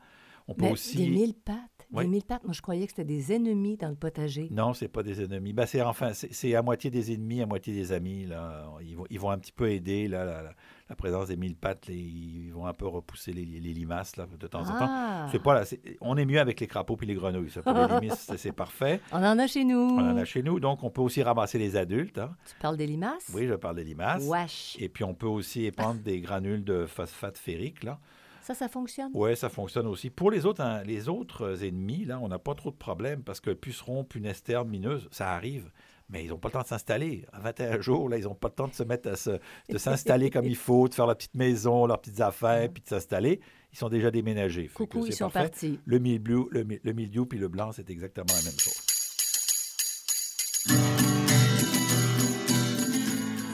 On 0.49 0.53
peut 0.55 0.65
Mais 0.65 0.71
aussi. 0.71 0.97
Des 0.97 1.09
mille 1.09 1.33
pattes. 1.35 1.57
Oui. 1.91 2.03
Des 2.03 2.09
mille 2.09 2.23
pattes. 2.23 2.43
Moi, 2.43 2.53
je 2.53 2.61
croyais 2.61 2.85
que 2.85 2.91
c'était 2.91 3.03
des 3.03 3.33
ennemis 3.33 3.75
dans 3.77 3.89
le 3.89 3.95
potager. 3.95 4.47
Non, 4.51 4.73
c'est 4.75 4.87
pas 4.87 5.01
des 5.01 5.23
ennemis. 5.23 5.53
Ben, 5.53 5.65
c'est 5.65 5.81
enfin, 5.81 6.11
c'est 6.13 6.53
à 6.55 6.61
moitié 6.61 6.91
des 6.91 7.11
ennemis, 7.13 7.41
à 7.41 7.47
moitié 7.47 7.73
des 7.73 7.91
amis. 7.91 8.25
Là. 8.27 8.65
Ils, 8.81 8.95
vont, 8.95 9.05
ils 9.09 9.19
vont 9.19 9.31
un 9.31 9.39
petit 9.39 9.51
peu 9.51 9.71
aider 9.71 10.07
là, 10.07 10.43
la, 10.87 10.95
présence 10.95 11.27
des 11.29 11.35
mille 11.35 11.55
pattes. 11.55 11.87
les- 11.87 11.95
ils 11.95 12.51
vont 12.51 12.67
un 12.67 12.73
peu 12.73 12.85
repousser 12.85 13.31
les, 13.33 13.43
les 13.45 13.73
limaces 13.73 14.17
là, 14.17 14.27
de 14.39 14.47
temps 14.47 14.61
en 14.61 14.65
temps. 14.65 14.87
Ah, 14.87 15.27
C'est 15.31 15.41
pas 15.41 15.53
là, 15.55 15.63
on 16.01 16.15
est 16.17 16.25
mieux 16.25 16.39
avec 16.39 16.59
les 16.59 16.67
crapauds 16.67 16.95
puis 16.95 17.07
les 17.07 17.15
grenouilles. 17.15 17.49
Ça, 17.49 17.63
pour 17.63 17.73
les 17.73 17.87
limaces, 18.01 18.19
c'est- 18.29 18.37
c'est 18.37 18.51
parfait. 18.51 18.99
on 19.11 19.17
en 19.17 19.39
a 19.39 19.47
chez 19.47 19.63
nous. 19.65 19.77
On 19.79 19.99
en 20.11 20.17
a 20.17 20.25
chez 20.25 20.43
nous, 20.43 20.59
donc 20.59 20.83
on 20.83 20.91
peut 20.91 21.01
aussi 21.01 21.23
ramasser 21.23 21.57
les 21.57 21.75
adultes. 21.75 22.19
hein. 22.19 22.35
Tu 22.47 22.53
parles 22.61 22.77
des 22.77 22.87
limaces? 22.87 23.31
Oui, 23.33 23.47
je 23.47 23.55
parle 23.55 23.77
des 23.77 23.83
limaces. 23.83 24.27
Wesh. 24.27 24.77
Et 24.79 24.89
puis, 24.89 25.03
on 25.03 25.15
peut 25.15 25.27
aussi 25.27 25.65
épandre 25.65 25.99
des 26.03 26.21
granules 26.21 26.63
de 26.63 26.85
phosphate 26.85 27.37
ferrique. 27.39 27.83
Là. 27.83 27.99
Ça, 28.43 28.53
ça 28.55 28.67
fonctionne? 28.67 29.11
Oui, 29.13 29.35
ça 29.35 29.49
fonctionne 29.49 29.87
aussi. 29.87 30.09
Pour 30.09 30.31
les 30.31 30.45
autres, 30.45 30.61
hein, 30.61 30.81
les 30.83 31.07
autres 31.09 31.63
ennemis, 31.63 32.05
là, 32.05 32.19
on 32.21 32.27
n'a 32.27 32.39
pas 32.39 32.55
trop 32.55 32.71
de 32.71 32.75
problèmes 32.75 33.21
parce 33.23 33.39
que 33.39 33.51
pucerons, 33.51 34.03
punestères, 34.03 34.65
mineuses, 34.65 35.07
ça 35.11 35.31
arrive. 35.31 35.71
Mais 36.11 36.23
ils 36.25 36.29
n'ont 36.29 36.39
pas 36.39 36.47
le 36.47 36.53
temps 36.53 36.61
de 36.61 36.67
s'installer. 36.67 37.25
À 37.31 37.39
21 37.39 37.81
jours, 37.81 38.09
là, 38.09 38.17
ils 38.17 38.23
n'ont 38.23 38.33
pas 38.33 38.47
le 38.47 38.55
temps 38.55 38.67
de 38.67 38.73
se 38.73 38.81
mettre 38.81 39.09
à 39.09 39.15
se- 39.15 39.39
de 39.69 39.77
s'installer 39.77 40.31
comme 40.31 40.45
il 40.45 40.55
faut, 40.55 40.87
de 40.87 40.95
faire 40.95 41.05
leur 41.05 41.15
petite 41.15 41.35
maison, 41.35 41.85
leurs 41.85 42.01
petites 42.01 42.19
affaires, 42.21 42.67
puis 42.73 42.81
de 42.81 42.87
s'installer. 42.89 43.39
Ils 43.71 43.77
sont 43.77 43.89
déjà 43.89 44.09
déménagés. 44.09 44.67
Coucou, 44.73 45.05
ils 45.05 45.13
sont 45.13 45.29
parfait. 45.29 45.49
partis. 45.49 45.79
Le 45.85 45.99
mildiou, 45.99 46.47
le, 46.51 46.65
le 46.83 46.93
mildiou 46.93 47.27
puis 47.27 47.37
le 47.37 47.47
blanc, 47.47 47.71
c'est 47.71 47.87
exactement 47.91 48.33
la 48.33 48.41
même 48.41 48.57
chose. 48.57 48.81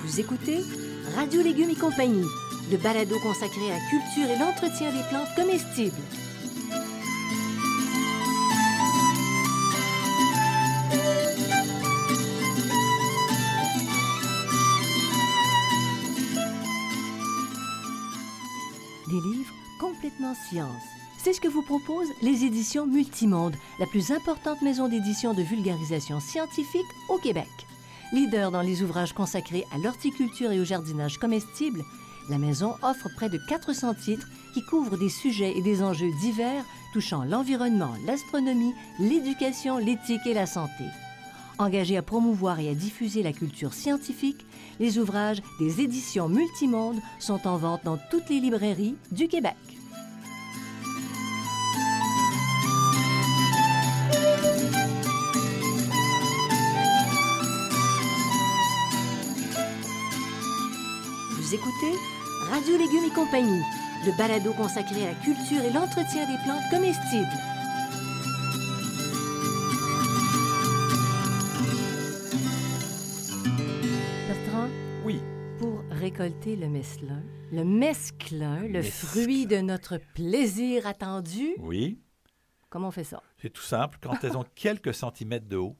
Vous 0.06 0.20
écoutez 0.20 0.60
Radio 1.16 1.42
Légumes 1.42 1.70
et 1.72 1.76
compagnie, 1.76 2.24
le 2.72 2.78
balado 2.78 3.20
consacré 3.20 3.72
à 3.72 3.76
la 3.76 3.90
culture 3.90 4.30
et 4.30 4.40
l'entretien 4.40 4.92
des 4.92 5.04
plantes 5.10 5.34
comestibles. 5.36 6.02
Des 19.08 19.22
livres 19.22 19.54
complètement 19.80 20.34
science. 20.50 20.70
C'est 21.18 21.34
ce 21.34 21.42
que 21.42 21.48
vous 21.48 21.62
propose 21.62 22.08
les 22.22 22.46
éditions 22.46 22.86
Multimonde, 22.86 23.56
la 23.80 23.86
plus 23.88 24.12
importante 24.12 24.62
maison 24.62 24.88
d'édition 24.88 25.34
de 25.34 25.44
vulgarisation 25.44 26.20
scientifique 26.20 26.82
au 27.10 27.18
Québec. 27.18 27.48
Leader 28.12 28.52
dans 28.52 28.62
les 28.62 28.84
ouvrages 28.84 29.14
consacrés 29.14 29.66
à 29.74 29.78
l'horticulture 29.78 30.52
et 30.52 30.60
au 30.60 30.66
jardinage 30.66 31.18
comestible, 31.18 31.84
la 32.30 32.38
maison 32.38 32.76
offre 32.82 33.10
près 33.16 33.30
de 33.30 33.38
400 33.38 33.94
titres 33.94 34.28
qui 34.54 34.64
couvrent 34.64 34.98
des 34.98 35.10
sujets 35.10 35.58
et 35.58 35.62
des 35.62 35.84
enjeux 35.84 36.12
divers 36.22 36.64
touchant 36.94 37.24
l'environnement, 37.24 37.94
l'astronomie, 38.06 38.74
l'éducation, 39.00 39.78
l'éthique 39.78 40.26
et 40.26 40.34
la 40.34 40.46
santé. 40.46 40.86
Engagés 41.58 41.98
à 41.98 42.02
promouvoir 42.02 42.60
et 42.60 42.70
à 42.70 42.74
diffuser 42.74 43.24
la 43.24 43.32
culture 43.32 43.74
scientifique, 43.74 44.46
les 44.80 44.98
ouvrages 44.98 45.42
des 45.60 45.82
éditions 45.82 46.28
Multimonde 46.28 47.00
sont 47.20 47.48
en 47.48 47.58
vente 47.58 47.84
dans 47.84 47.98
toutes 48.10 48.30
les 48.30 48.40
librairies 48.40 48.96
du 49.12 49.28
Québec. 49.28 49.56
Vous 61.38 61.54
écoutez 61.54 62.15
Radio 62.50 62.78
Légumes 62.78 63.06
et 63.06 63.14
compagnie, 63.14 63.62
le 64.06 64.12
balado 64.18 64.54
consacré 64.54 65.04
à 65.04 65.10
la 65.10 65.16
culture 65.16 65.62
et 65.64 65.72
l'entretien 65.74 66.26
des 66.28 66.38
plantes 66.44 66.64
comestibles. 66.70 67.28
Bertrand, 74.28 74.70
Oui. 75.06 75.20
pour 75.60 75.82
récolter 75.92 76.56
le 76.56 76.68
mesclun, 76.68 77.22
le 77.52 77.64
mesclun, 77.64 78.68
le 78.68 78.82
fruit 78.82 79.46
de 79.46 79.58
notre 79.58 79.98
plaisir 80.14 80.88
attendu, 80.88 81.54
Oui. 81.60 82.00
comment 82.70 82.90
on 82.90 82.92
fait 82.92 83.04
ça? 83.04 83.22
C'est 83.42 83.50
tout 83.52 83.62
simple. 83.62 83.98
Quand 84.02 84.24
elles 84.24 84.38
ont 84.38 84.46
quelques 84.56 84.94
centimètres 84.94 85.48
de 85.48 85.58
haut, 85.58 85.76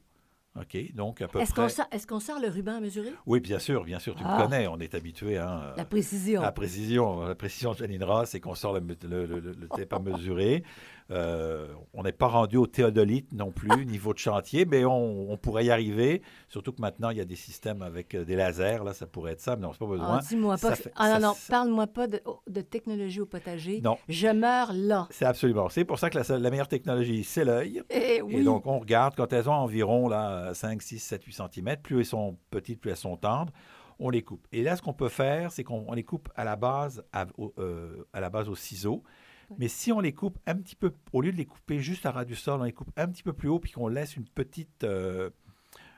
OK, 0.60 0.94
donc 0.94 1.20
à 1.22 1.28
peu 1.28 1.40
Est-ce 1.40 1.52
près. 1.52 1.62
qu'on 1.62 1.68
sort, 1.68 1.86
est-ce 1.92 2.06
qu'on 2.06 2.20
sort 2.20 2.38
le 2.40 2.48
ruban 2.48 2.76
à 2.76 2.80
mesurer? 2.80 3.12
Oui, 3.26 3.40
bien 3.40 3.58
sûr, 3.58 3.84
bien 3.84 3.98
sûr, 3.98 4.14
tu 4.14 4.22
Ah. 4.24 4.38
me 4.38 4.42
connais, 4.44 4.66
on 4.66 4.78
est 4.78 4.94
habitué 4.94 5.38
hein, 5.38 5.72
La 5.76 5.84
précision. 5.84 6.40
à 6.40 6.44
la 6.44 6.52
précision. 6.52 7.20
La 7.26 7.34
précision 7.34 7.72
de 7.72 7.76
Janine 7.78 8.04
Ross, 8.04 8.30
c'est 8.30 8.40
qu'on 8.40 8.54
sort 8.54 8.72
le, 8.74 8.80
le, 8.80 9.26
le, 9.26 9.40
le- 9.40 9.68
tape 9.68 9.92
à 9.92 9.98
mesurer. 9.98 10.62
Euh, 11.12 11.68
on 11.94 12.02
n'est 12.02 12.10
pas 12.10 12.26
rendu 12.26 12.56
au 12.56 12.66
théodolite 12.66 13.32
non 13.32 13.52
plus, 13.52 13.68
niveau 13.86 14.12
de 14.12 14.18
chantier, 14.18 14.64
mais 14.64 14.84
on, 14.84 15.30
on 15.30 15.36
pourrait 15.36 15.64
y 15.66 15.70
arriver. 15.70 16.20
Surtout 16.48 16.72
que 16.72 16.80
maintenant, 16.82 17.10
il 17.10 17.18
y 17.18 17.20
a 17.20 17.24
des 17.24 17.36
systèmes 17.36 17.80
avec 17.82 18.16
euh, 18.16 18.24
des 18.24 18.34
lasers, 18.34 18.80
là, 18.84 18.92
ça 18.92 19.06
pourrait 19.06 19.34
être 19.34 19.40
ça, 19.40 19.54
mais 19.54 19.62
non, 19.62 19.72
c'est 19.72 19.78
pas 19.78 19.86
besoin. 19.86 20.18
Ah, 20.18 20.20
dis-moi 20.28 20.56
pas. 20.58 20.74
fait- 20.74 20.90
ah 20.96 21.06
non, 21.06 21.14
ça- 21.14 21.20
non, 21.20 21.34
parle-moi 21.48 21.86
pas 21.86 22.08
de, 22.08 22.20
oh, 22.24 22.40
de 22.48 22.60
technologie 22.60 23.20
au 23.20 23.26
potager. 23.26 23.80
Non. 23.82 23.98
Je 24.08 24.26
meurs 24.26 24.72
là. 24.72 25.06
C'est 25.10 25.26
absolument. 25.26 25.68
C'est 25.68 25.84
pour 25.84 26.00
ça 26.00 26.10
que 26.10 26.18
la, 26.18 26.38
la 26.38 26.50
meilleure 26.50 26.66
technologie, 26.66 27.22
c'est 27.22 27.44
l'œil. 27.44 27.84
Eh 27.88 28.20
oui. 28.22 28.38
Et 28.38 28.42
donc, 28.42 28.66
on 28.66 28.80
regarde 28.80 29.14
quand 29.14 29.32
elles 29.32 29.48
ont 29.48 29.52
environ 29.54 30.08
là, 30.08 30.45
5, 30.54 30.82
6, 30.82 30.98
7, 30.98 31.24
8 31.24 31.32
cm. 31.32 31.76
Plus 31.82 31.98
elles 31.98 32.06
sont 32.06 32.38
petites, 32.50 32.80
plus 32.80 32.90
elles 32.90 32.96
sont 32.96 33.16
tendres. 33.16 33.52
On 33.98 34.10
les 34.10 34.22
coupe. 34.22 34.46
Et 34.52 34.62
là, 34.62 34.76
ce 34.76 34.82
qu'on 34.82 34.92
peut 34.92 35.08
faire, 35.08 35.52
c'est 35.52 35.64
qu'on 35.64 35.84
on 35.88 35.94
les 35.94 36.04
coupe 36.04 36.28
à 36.36 36.44
la 36.44 36.56
base, 36.56 37.02
à, 37.12 37.26
au, 37.38 37.54
euh, 37.58 38.04
à 38.12 38.20
la 38.20 38.30
base 38.30 38.48
au 38.48 38.54
ciseau. 38.54 39.02
Mais 39.58 39.68
si 39.68 39.92
on 39.92 40.00
les 40.00 40.12
coupe 40.12 40.38
un 40.46 40.56
petit 40.56 40.74
peu, 40.76 40.92
au 41.12 41.20
lieu 41.22 41.32
de 41.32 41.36
les 41.36 41.46
couper 41.46 41.78
juste 41.78 42.04
à 42.04 42.10
ras 42.10 42.24
du 42.24 42.34
sol, 42.34 42.60
on 42.60 42.64
les 42.64 42.72
coupe 42.72 42.90
un 42.96 43.06
petit 43.08 43.22
peu 43.22 43.32
plus 43.32 43.48
haut, 43.48 43.60
puis 43.60 43.72
qu'on 43.72 43.88
laisse 43.88 44.16
une 44.16 44.26
petite, 44.26 44.84
euh, 44.84 45.30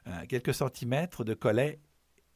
euh, 0.07 0.11
quelques 0.28 0.55
centimètres 0.55 1.25
de 1.25 1.35
collet, 1.35 1.81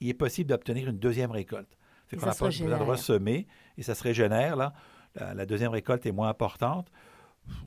il 0.01 0.09
est 0.09 0.15
possible 0.15 0.49
d'obtenir 0.49 0.89
une 0.89 0.99
deuxième 0.99 1.31
récolte. 1.31 1.77
Fait 2.07 2.17
qu'on 2.17 2.27
n'a 2.27 2.35
pas 2.35 2.47
besoin 2.47 2.79
de 2.79 2.83
ressemer 2.83 3.47
et 3.77 3.83
ça 3.83 3.95
se 3.95 4.03
régénère. 4.03 4.57
Là. 4.57 4.73
La, 5.15 5.35
la 5.35 5.47
deuxième 5.47 5.71
récolte 5.71 6.05
est 6.07 6.13
moins 6.13 6.29
importante. 6.29 6.91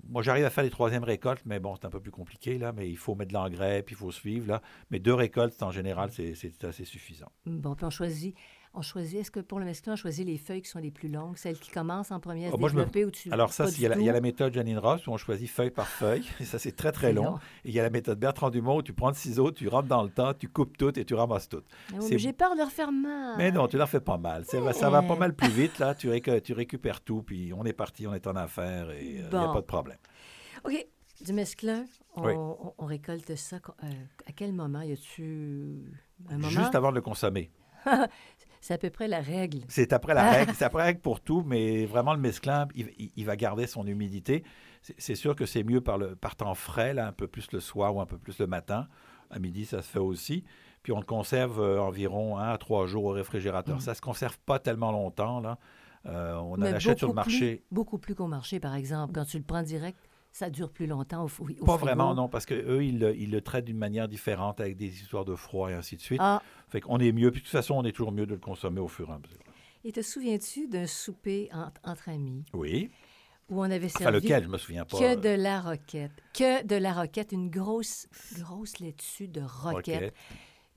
Moi, 0.08 0.22
j'arrive 0.22 0.46
à 0.46 0.50
faire 0.50 0.63
les 0.63 0.70
troisièmes 0.70 1.03
récoltes, 1.03 1.41
mais 1.46 1.60
bon, 1.60 1.75
c'est 1.75 1.86
un 1.86 1.89
peu 1.89 2.00
plus 2.00 2.12
compliqué, 2.12 2.58
là. 2.58 2.72
Mais 2.72 2.89
il 2.89 2.98
faut 2.98 3.15
mettre 3.15 3.29
de 3.29 3.34
l'engrais, 3.34 3.84
puis 3.84 3.96
il 3.96 3.98
faut 3.98 4.12
suivre, 4.12 4.48
là. 4.48 4.62
Mais 4.91 5.00
deux 5.00 5.13
récoltes, 5.13 5.62
en 5.62 5.72
général, 5.72 6.12
c'est 6.12 6.63
assez 6.63 6.86
suffisant. 6.86 7.32
Bon, 7.46 7.75
puis 7.75 7.86
on 7.86 7.89
choisit. 7.89 8.36
On 8.77 8.82
choisit. 8.82 9.20
Est-ce 9.20 9.32
que 9.32 9.39
pour 9.39 9.60
le 9.60 9.65
mesclun, 9.65 9.94
on 9.94 9.96
choisit 9.96 10.25
les 10.27 10.38
feuilles 10.38 10.62
qui 10.62 10.70
sont 10.70 10.79
les 10.79 10.91
plus 10.91 11.08
longues, 11.08 11.38
celles 11.38 11.58
qui 11.58 11.72
commencent 11.72 12.12
en 12.12 12.20
premier 12.20 12.48
à 12.48 12.50
se 12.50 12.55
Ah, 12.55 12.58
moi, 12.60 12.67
je 12.70 12.75
me- 12.75 12.79
développer 12.82 13.05
ou 13.05 13.12
tu 13.12 13.32
Alors 13.32 13.53
ça, 13.53 13.68
il 13.70 13.81
y, 13.81 13.85
a 13.85 13.90
la- 13.90 13.96
il 13.98 14.01
y 14.03 14.09
a 14.09 14.11
tout? 14.11 14.16
la 14.16 14.22
méthode 14.22 14.53
Janine 14.53 14.77
Ross 14.79 15.07
où 15.07 15.11
on 15.11 15.18
choisit 15.18 15.50
feuille 15.50 15.70
par 15.72 15.88
feuille, 15.88 16.25
et 16.42 16.44
ça, 16.46 16.59
c'est 16.59 16.74
très, 16.75 16.92
très 16.92 17.14
long. 17.14 17.24
long. 17.24 17.35
Et 17.64 17.70
il 17.70 17.74
y 17.74 17.79
a 17.79 17.83
la 17.83 17.90
méthode 17.90 18.20
Bertrand 18.20 18.50
Dumont 18.50 18.77
où 18.77 18.81
tu 18.83 18.92
prends 18.94 19.07
le 19.09 19.16
ciseau, 19.16 19.51
tu 19.51 19.68
rentres 19.70 19.88
dans 19.88 20.03
le 20.03 20.09
temps, 20.09 20.33
tu 20.33 20.50
coupes 20.50 20.77
tout 20.77 20.98
et 21.00 21.05
tu 21.05 21.14
ramasses 21.16 21.48
tout. 21.48 21.61
Oui, 21.94 22.20
J'ai 22.20 22.33
peur 22.33 22.51
de 22.53 22.57
leur 22.59 22.72
faire 22.72 22.92
mal. 22.92 23.35
Mais 23.38 23.51
non, 23.51 23.68
tu 23.68 23.77
leur 23.77 23.90
fais 23.90 24.01
pas 24.01 24.18
mal. 24.18 24.44
Ça 24.46 24.59
va, 24.59 24.74
ça 24.74 24.90
va 24.90 25.01
pas 25.01 25.16
mal 25.16 25.33
plus 25.33 25.50
vite, 25.50 25.79
là. 25.79 25.96
Tu, 25.96 26.09
réc- 26.09 26.42
tu 26.44 26.51
récupères 26.53 27.00
tout, 27.01 27.24
puis 27.24 27.53
on 27.53 27.64
est 27.66 27.74
parti, 27.74 28.05
on 28.07 28.14
est 28.14 28.27
en 28.27 28.35
affaires, 28.35 28.92
et 28.92 29.05
il 29.05 29.16
n'y 29.22 29.25
a 29.35 29.48
pas 29.48 29.61
de 29.61 29.66
problème. 29.66 29.98
OK. 30.66 30.85
Du 31.24 31.31
mesclun, 31.31 31.85
on, 32.18 32.25
Oui. 32.25 32.33
on- 32.35 32.74
on 32.77 32.85
récolte 32.85 33.33
ça. 33.38 33.55
euh, 33.55 33.88
à 34.27 34.33
quel 34.33 34.51
moment? 34.51 34.81
Y 34.81 34.92
a-tu 34.92 35.81
un 36.29 36.33
moment? 36.38 36.50
Juste 36.50 36.75
avant 36.75 36.90
de 36.90 36.96
le 36.96 37.01
consommer. 37.01 37.50
C'est 38.66 38.74
à 38.74 38.78
peu 38.80 38.90
près 38.90 39.08
la 39.08 39.22
règle. 39.22 39.60
C'est 39.68 39.94
après 39.94 40.16
la 40.16 40.32
règle, 40.32 40.54
c'est 40.56 40.66
après 40.66 40.80
la 40.80 40.86
règle 40.86 41.00
pour 41.01 41.22
tout, 41.22 41.44
mais 41.46 41.86
vraiment 41.86 42.16
le 42.16 42.20
mesclin, 42.20 42.68
il, 42.74 42.90
il- 42.98 43.12
il 43.16 43.24
va 43.24 43.36
garder 43.36 43.68
son 43.68 43.86
humidité. 43.86 44.44
C'est- 44.98 45.14
sûr 45.14 45.36
que 45.36 45.46
c'est 45.46 45.64
mieux 45.64 45.82
par, 45.82 46.00
le, 46.00 46.16
par 46.16 46.36
temps 46.36 46.56
frais, 46.56 46.96
là, 46.96 47.08
un 47.08 47.12
peu 47.12 47.28
plus 47.28 47.51
le 47.51 47.60
soir 47.60 47.96
ou 47.96 48.01
un 48.01 48.08
peu 48.08 48.18
plus 48.18 48.40
le 48.40 48.48
matin. 48.48 48.88
À 49.30 49.38
midi, 49.38 49.66
ça 49.66 49.84
se 49.84 49.88
fait 49.88 50.00
aussi. 50.00 50.44
Puis 50.82 50.92
on 50.94 51.00
le 51.00 51.06
conserve 51.06 51.62
euh, 51.62 51.80
environ 51.80 52.40
un 52.40 52.50
à 52.50 52.58
trois 52.58 52.88
jours 52.88 53.06
au 53.06 53.10
réfrigérateur. 53.12 53.75
Mhm. 53.75 53.82
Ça 53.82 53.92
ne 53.92 53.96
se 53.98 54.01
conserve 54.01 54.40
pas 54.48 54.58
tellement 54.58 54.92
longtemps. 54.92 55.42
Là. 55.42 55.60
Euh, 56.08 56.34
on 56.36 56.54
en 56.54 56.62
achète 56.64 56.98
sur 56.98 57.08
le 57.10 57.14
plus- 57.14 57.16
marché. 57.16 57.64
beaucoup 57.72 58.00
plus 58.00 58.16
qu'au 58.16 58.28
marché, 58.28 58.60
par 58.60 58.74
exemple. 58.74 59.14
Quand 59.14 59.25
tu 59.25 59.38
le 59.38 59.44
prends 59.44 59.62
direct, 59.64 60.00
ça 60.38 60.50
dure 60.50 60.70
plus 60.70 60.86
longtemps 60.86 61.22
au, 61.24 61.28
au 61.28 61.30
Pas 61.30 61.54
frigo. 61.56 61.78
vraiment, 61.78 62.14
non, 62.14 62.28
parce 62.28 62.46
qu'eux, 62.46 62.84
ils, 62.84 63.00
le- 63.00 63.16
ils 63.16 63.32
le 63.32 63.40
traitent 63.40 63.64
d'une 63.64 63.78
manière 63.78 64.10
différente 64.10 64.60
avec 64.60 64.76
des 64.76 64.88
histoires 65.02 65.24
de 65.24 65.34
froid 65.34 65.70
et 65.72 65.74
ainsi 65.74 65.96
de 65.96 66.02
suite. 66.02 66.20
Ah, 66.22 66.42
Fait 66.68 66.82
qu'on 66.82 67.00
est 67.00 67.14
mieux. 67.14 67.32
Puis 67.32 67.40
de 67.40 67.46
toute 67.46 67.52
façon, 67.54 67.76
on 67.76 67.86
est 67.86 67.94
toujours 67.94 68.12
mieux 68.12 68.26
de 68.26 68.34
le 68.34 68.40
consommer 68.40 68.82
au 68.82 68.90
fur 68.90 69.08
et 69.10 69.14
à 69.14 69.18
mesure. 69.18 69.40
et 69.86 69.94
te 69.94 70.02
souviens-tu 70.02 70.68
d'un 70.68 70.88
souper 70.88 71.48
entre, 71.54 71.80
entre 71.86 72.10
amis? 72.10 72.44
Oui. 72.54 72.90
où 73.50 73.62
on 73.62 73.64
avait 73.64 73.86
Enfin, 73.86 74.00
servi 74.00 74.20
lequel, 74.20 74.44
je 74.44 74.50
me 74.50 74.58
souviens 74.58 74.84
pas. 74.84 75.00
que 75.00 75.16
de 75.16 75.30
la 75.42 75.62
roquette? 75.62 76.12
Que 76.34 76.66
de 76.66 76.76
la 76.76 76.92
roquette, 76.92 77.32
une 77.32 77.50
grosse, 77.50 78.08
grosse 78.38 78.80
laitue 78.80 79.30
de 79.30 79.40
roquette. 79.42 79.96
Roquette. 79.96 80.14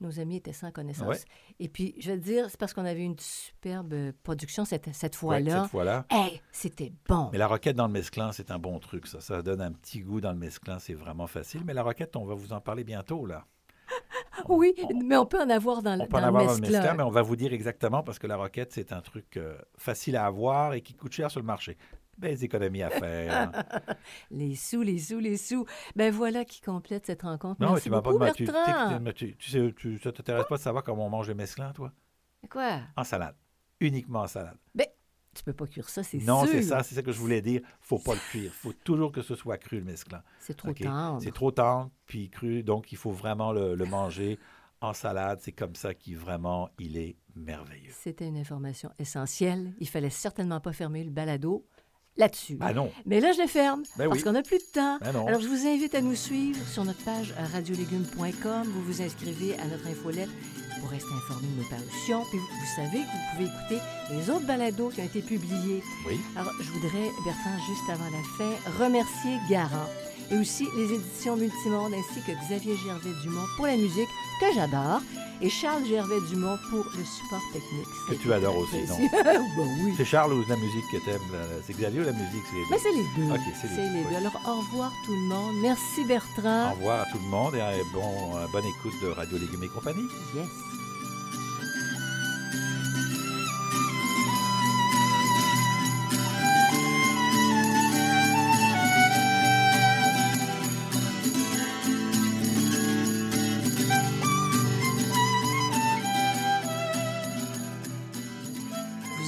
Nos 0.01 0.19
amis 0.19 0.37
étaient 0.37 0.53
sans 0.53 0.71
connaissance. 0.71 1.07
Ouais. 1.07 1.17
Et 1.59 1.67
puis, 1.67 1.93
je 1.99 2.11
veux 2.11 2.17
dire, 2.17 2.49
c'est 2.49 2.57
parce 2.59 2.73
qu'on 2.73 2.85
avait 2.85 3.03
une 3.03 3.19
superbe 3.19 4.11
production 4.23 4.63
cette, 4.63 4.93
cette 4.95 5.13
Ouais, 5.15 5.19
fois-là. 5.19 5.61
cette 5.63 5.71
fois-là. 5.71 6.05
Hey, 6.09 6.41
c'était 6.51 6.93
bon. 7.07 7.29
Mais 7.33 7.37
la 7.37 7.47
roquette 7.47 7.75
dans 7.75 7.87
le 7.87 7.91
mesclin, 7.93 8.31
c'est 8.31 8.49
un 8.51 8.59
bon 8.59 8.79
truc, 8.79 9.07
ça. 9.07 9.19
Ça 9.19 9.41
donne 9.41 9.59
un 9.61 9.71
petit 9.73 9.99
goût 9.99 10.21
dans 10.21 10.31
le 10.31 10.37
mesclin, 10.37 10.79
c'est 10.79 10.93
vraiment 10.93 11.27
facile. 11.27 11.61
Mais 11.65 11.73
la 11.73 11.83
roquette, 11.83 12.15
on 12.15 12.23
va 12.25 12.33
vous 12.33 12.53
en 12.53 12.61
parler 12.61 12.83
bientôt, 12.85 13.25
là. 13.25 13.45
oui, 14.47 14.73
on- 14.83 15.03
mais 15.03 15.17
on 15.17 15.25
peut 15.25 15.41
en 15.41 15.49
avoir 15.49 15.81
dans, 15.81 15.95
le- 15.95 16.03
On 16.03 16.07
peut 16.07 16.17
en 16.17 16.23
avoir 16.23 16.43
le 16.43 16.47
dans 16.47 16.55
le 16.55 16.61
mesclin, 16.61 16.93
mais 16.93 17.03
on 17.03 17.09
va 17.09 17.21
vous 17.21 17.35
dire 17.35 17.51
exactement 17.53 18.03
parce 18.03 18.19
que 18.19 18.27
la 18.27 18.37
roquette, 18.37 18.71
c'est 18.71 18.93
un 18.93 19.01
truc 19.01 19.35
euh, 19.37 19.57
facile 19.77 20.15
à 20.15 20.25
avoir 20.25 20.73
et 20.73 20.81
qui 20.81 20.93
coûte 20.93 21.11
cher 21.11 21.29
sur 21.29 21.39
le 21.39 21.45
marché. 21.45 21.77
Belles 22.19 22.43
économies 22.43 22.83
à 22.83 22.89
faire. 22.89 23.51
Les 24.31 24.55
sous, 24.55 24.81
les 24.81 24.99
sous, 24.99 25.19
les 25.19 25.37
sous. 25.37 25.65
Ben 25.95 26.13
voilà 26.13 26.43
qui 26.45 26.59
complète 26.61 27.05
cette 27.05 27.21
rencontre. 27.21 27.61
non, 27.61 27.69
Merci 27.71 27.83
tu 27.85 27.89
m'as 27.91 28.01
pas 28.01 28.11
demandé. 28.13 28.33
Tu, 29.13 29.35
tu 29.37 29.49
sais 29.51 29.73
tu, 29.75 29.97
ça 29.99 30.11
t'intéresse 30.11 30.45
pas 30.49 30.57
de 30.57 30.61
savoir 30.61 30.83
comment 30.83 31.05
on 31.07 31.09
mange 31.09 31.29
le 31.29 31.35
mesclin, 31.35 31.71
toi? 31.71 31.93
Quoi? 32.49 32.81
En 32.97 33.03
salade. 33.03 33.35
Uniquement 33.79 34.21
en 34.21 34.27
salade. 34.27 34.57
Tu 35.35 35.43
peux 35.43 35.53
pas 35.53 35.67
cuire 35.67 35.87
ça, 35.87 36.03
c'est 36.03 36.17
Non, 36.17 36.41
sûr. 36.43 36.49
c'est 36.53 36.61
ça, 36.63 36.83
c'est 36.83 36.95
ça 36.95 37.03
que 37.03 37.11
je 37.11 37.19
voulais 37.19 37.41
dire. 37.41 37.61
faut 37.79 37.99
pas 37.99 38.13
le 38.15 38.19
cuire. 38.31 38.51
faut 38.51 38.73
toujours 38.73 39.11
que 39.11 39.21
ce 39.21 39.35
soit 39.35 39.57
cru, 39.57 39.77
le 39.77 39.85
mesclin. 39.85 40.21
C'est 40.39 40.57
trop 40.57 40.69
OK? 40.69 40.81
tendre. 40.81 41.21
C'est 41.21 41.31
trop 41.33 41.51
tendre, 41.51 41.91
puis 42.07 42.29
cru, 42.29 42.63
donc 42.63 42.91
il 42.91 42.97
faut 42.97 43.11
vraiment 43.11 43.53
le, 43.53 43.75
le 43.75 43.85
manger 43.85 44.39
en 44.81 44.91
salade. 44.91 45.39
C'est 45.41 45.51
comme 45.51 45.75
ça 45.75 45.93
qu'il 45.93 46.17
vraiment, 46.17 46.69
il 46.79 46.97
est 46.97 47.15
merveilleux. 47.35 47.91
C'était 47.93 48.27
une 48.27 48.37
information 48.37 48.89
essentielle. 48.97 49.73
Il 49.79 49.87
fallait 49.87 50.09
certainement 50.09 50.59
pas 50.59 50.73
fermer 50.73 51.03
le 51.03 51.11
balado 51.11 51.65
là-dessus. 52.19 52.57
Ah 52.61 52.73
non, 52.73 52.91
Mais 53.07 53.19
là, 53.19 53.31
je 53.31 53.41
le 53.41 53.47
ferme 53.47 53.81
Ben 53.97 54.05
parce 54.07 54.17
oui. 54.19 54.23
qu'on 54.23 54.33
n'a 54.33 54.43
plus 54.43 54.59
de 54.59 54.63
temps. 54.71 54.99
non. 55.13 55.25
Alors, 55.27 55.41
je 55.41 55.47
vous 55.47 55.65
invite 55.65 55.95
à 55.95 56.01
nous 56.01 56.15
suivre 56.15 56.59
sur 56.71 56.83
notre 56.85 57.03
page 57.03 57.33
radiolégumes.com. 57.53 58.63
Vous 58.67 58.83
vous 58.83 59.01
inscrivez 59.01 59.57
à 59.57 59.65
notre 59.65 59.87
infolette 59.87 60.29
pour 60.79 60.89
rester 60.89 61.09
informé 61.13 61.47
de 61.47 61.61
nos 61.63 61.69
parutions. 61.69 62.23
Puis 62.29 62.37
vous, 62.37 62.47
vous 62.47 62.75
savez 62.75 62.99
que 62.99 63.11
vous 63.11 63.25
pouvez 63.33 63.45
écouter 63.45 63.79
les 64.11 64.29
autres 64.29 64.45
balados 64.45 64.89
qui 64.89 65.01
ont 65.01 65.05
été 65.05 65.21
publiés. 65.21 65.81
oui. 66.07 66.15
Alors, 66.35 66.53
je 66.61 66.69
voudrais, 66.71 67.09
Bertrand, 67.25 67.57
juste 67.67 67.89
avant 67.89 68.05
la 68.05 68.23
fin, 68.37 68.83
remercier 68.83 69.37
Garant 69.49 69.87
et 70.31 70.37
aussi 70.37 70.67
les 70.75 70.93
éditions 70.93 71.35
Multimonde 71.35 71.93
ainsi 71.93 72.21
que 72.25 72.31
Xavier 72.47 72.75
Gervais-Dumont 72.85 73.45
pour 73.57 73.65
la 73.67 73.75
musique 73.75 74.09
que 74.39 74.45
j'adore 74.53 75.01
et 75.41 75.49
Charles 75.49 75.85
Gervais-Dumont 75.85 76.57
pour 76.69 76.83
le 76.97 77.03
support 77.05 77.41
technique. 77.53 77.87
Que 78.09 78.15
tu 78.15 78.31
adores 78.33 78.57
aussi, 78.57 78.83
non? 78.87 78.97
ben 79.23 79.41
oui. 79.83 79.93
C'est 79.97 80.05
Charles 80.05 80.33
ou 80.33 80.43
la 80.47 80.55
musique 80.57 80.83
que 80.91 80.97
t'aimes? 81.05 81.21
C'est 81.65 81.73
Xavier 81.77 82.01
ou 82.01 82.03
la 82.03 82.11
musique? 82.11 82.43
C'est 82.51 82.55
les 82.57 82.63
deux? 82.63 82.69
Mais 82.71 82.77
c'est 82.79 82.91
les 82.91 83.03
deux. 83.37 83.41
C'est 83.61 83.67
les 83.69 84.03
deux, 84.03 84.09
oui. 84.09 84.15
Alors, 84.15 84.33
au 84.47 84.59
revoir 84.61 84.91
tout 85.05 85.13
le 85.13 85.21
monde. 85.21 85.55
Merci 85.61 86.01
Au 86.03 86.07
Bertrand. 86.07 86.71
revoir 86.73 87.01
à 87.01 87.05
tout 87.11 87.19
le 87.23 87.29
monde 87.29 87.55
et 87.55 87.61
euh, 87.61 87.83
bon, 87.93 88.35
euh, 88.37 88.45
bonne 88.51 88.65
écoute 88.65 88.93
de 89.01 89.07
Radio 89.07 89.37
Légumes 89.37 89.63
et 89.63 89.69
compagnie. 89.69 90.07
Yes. 90.35 90.45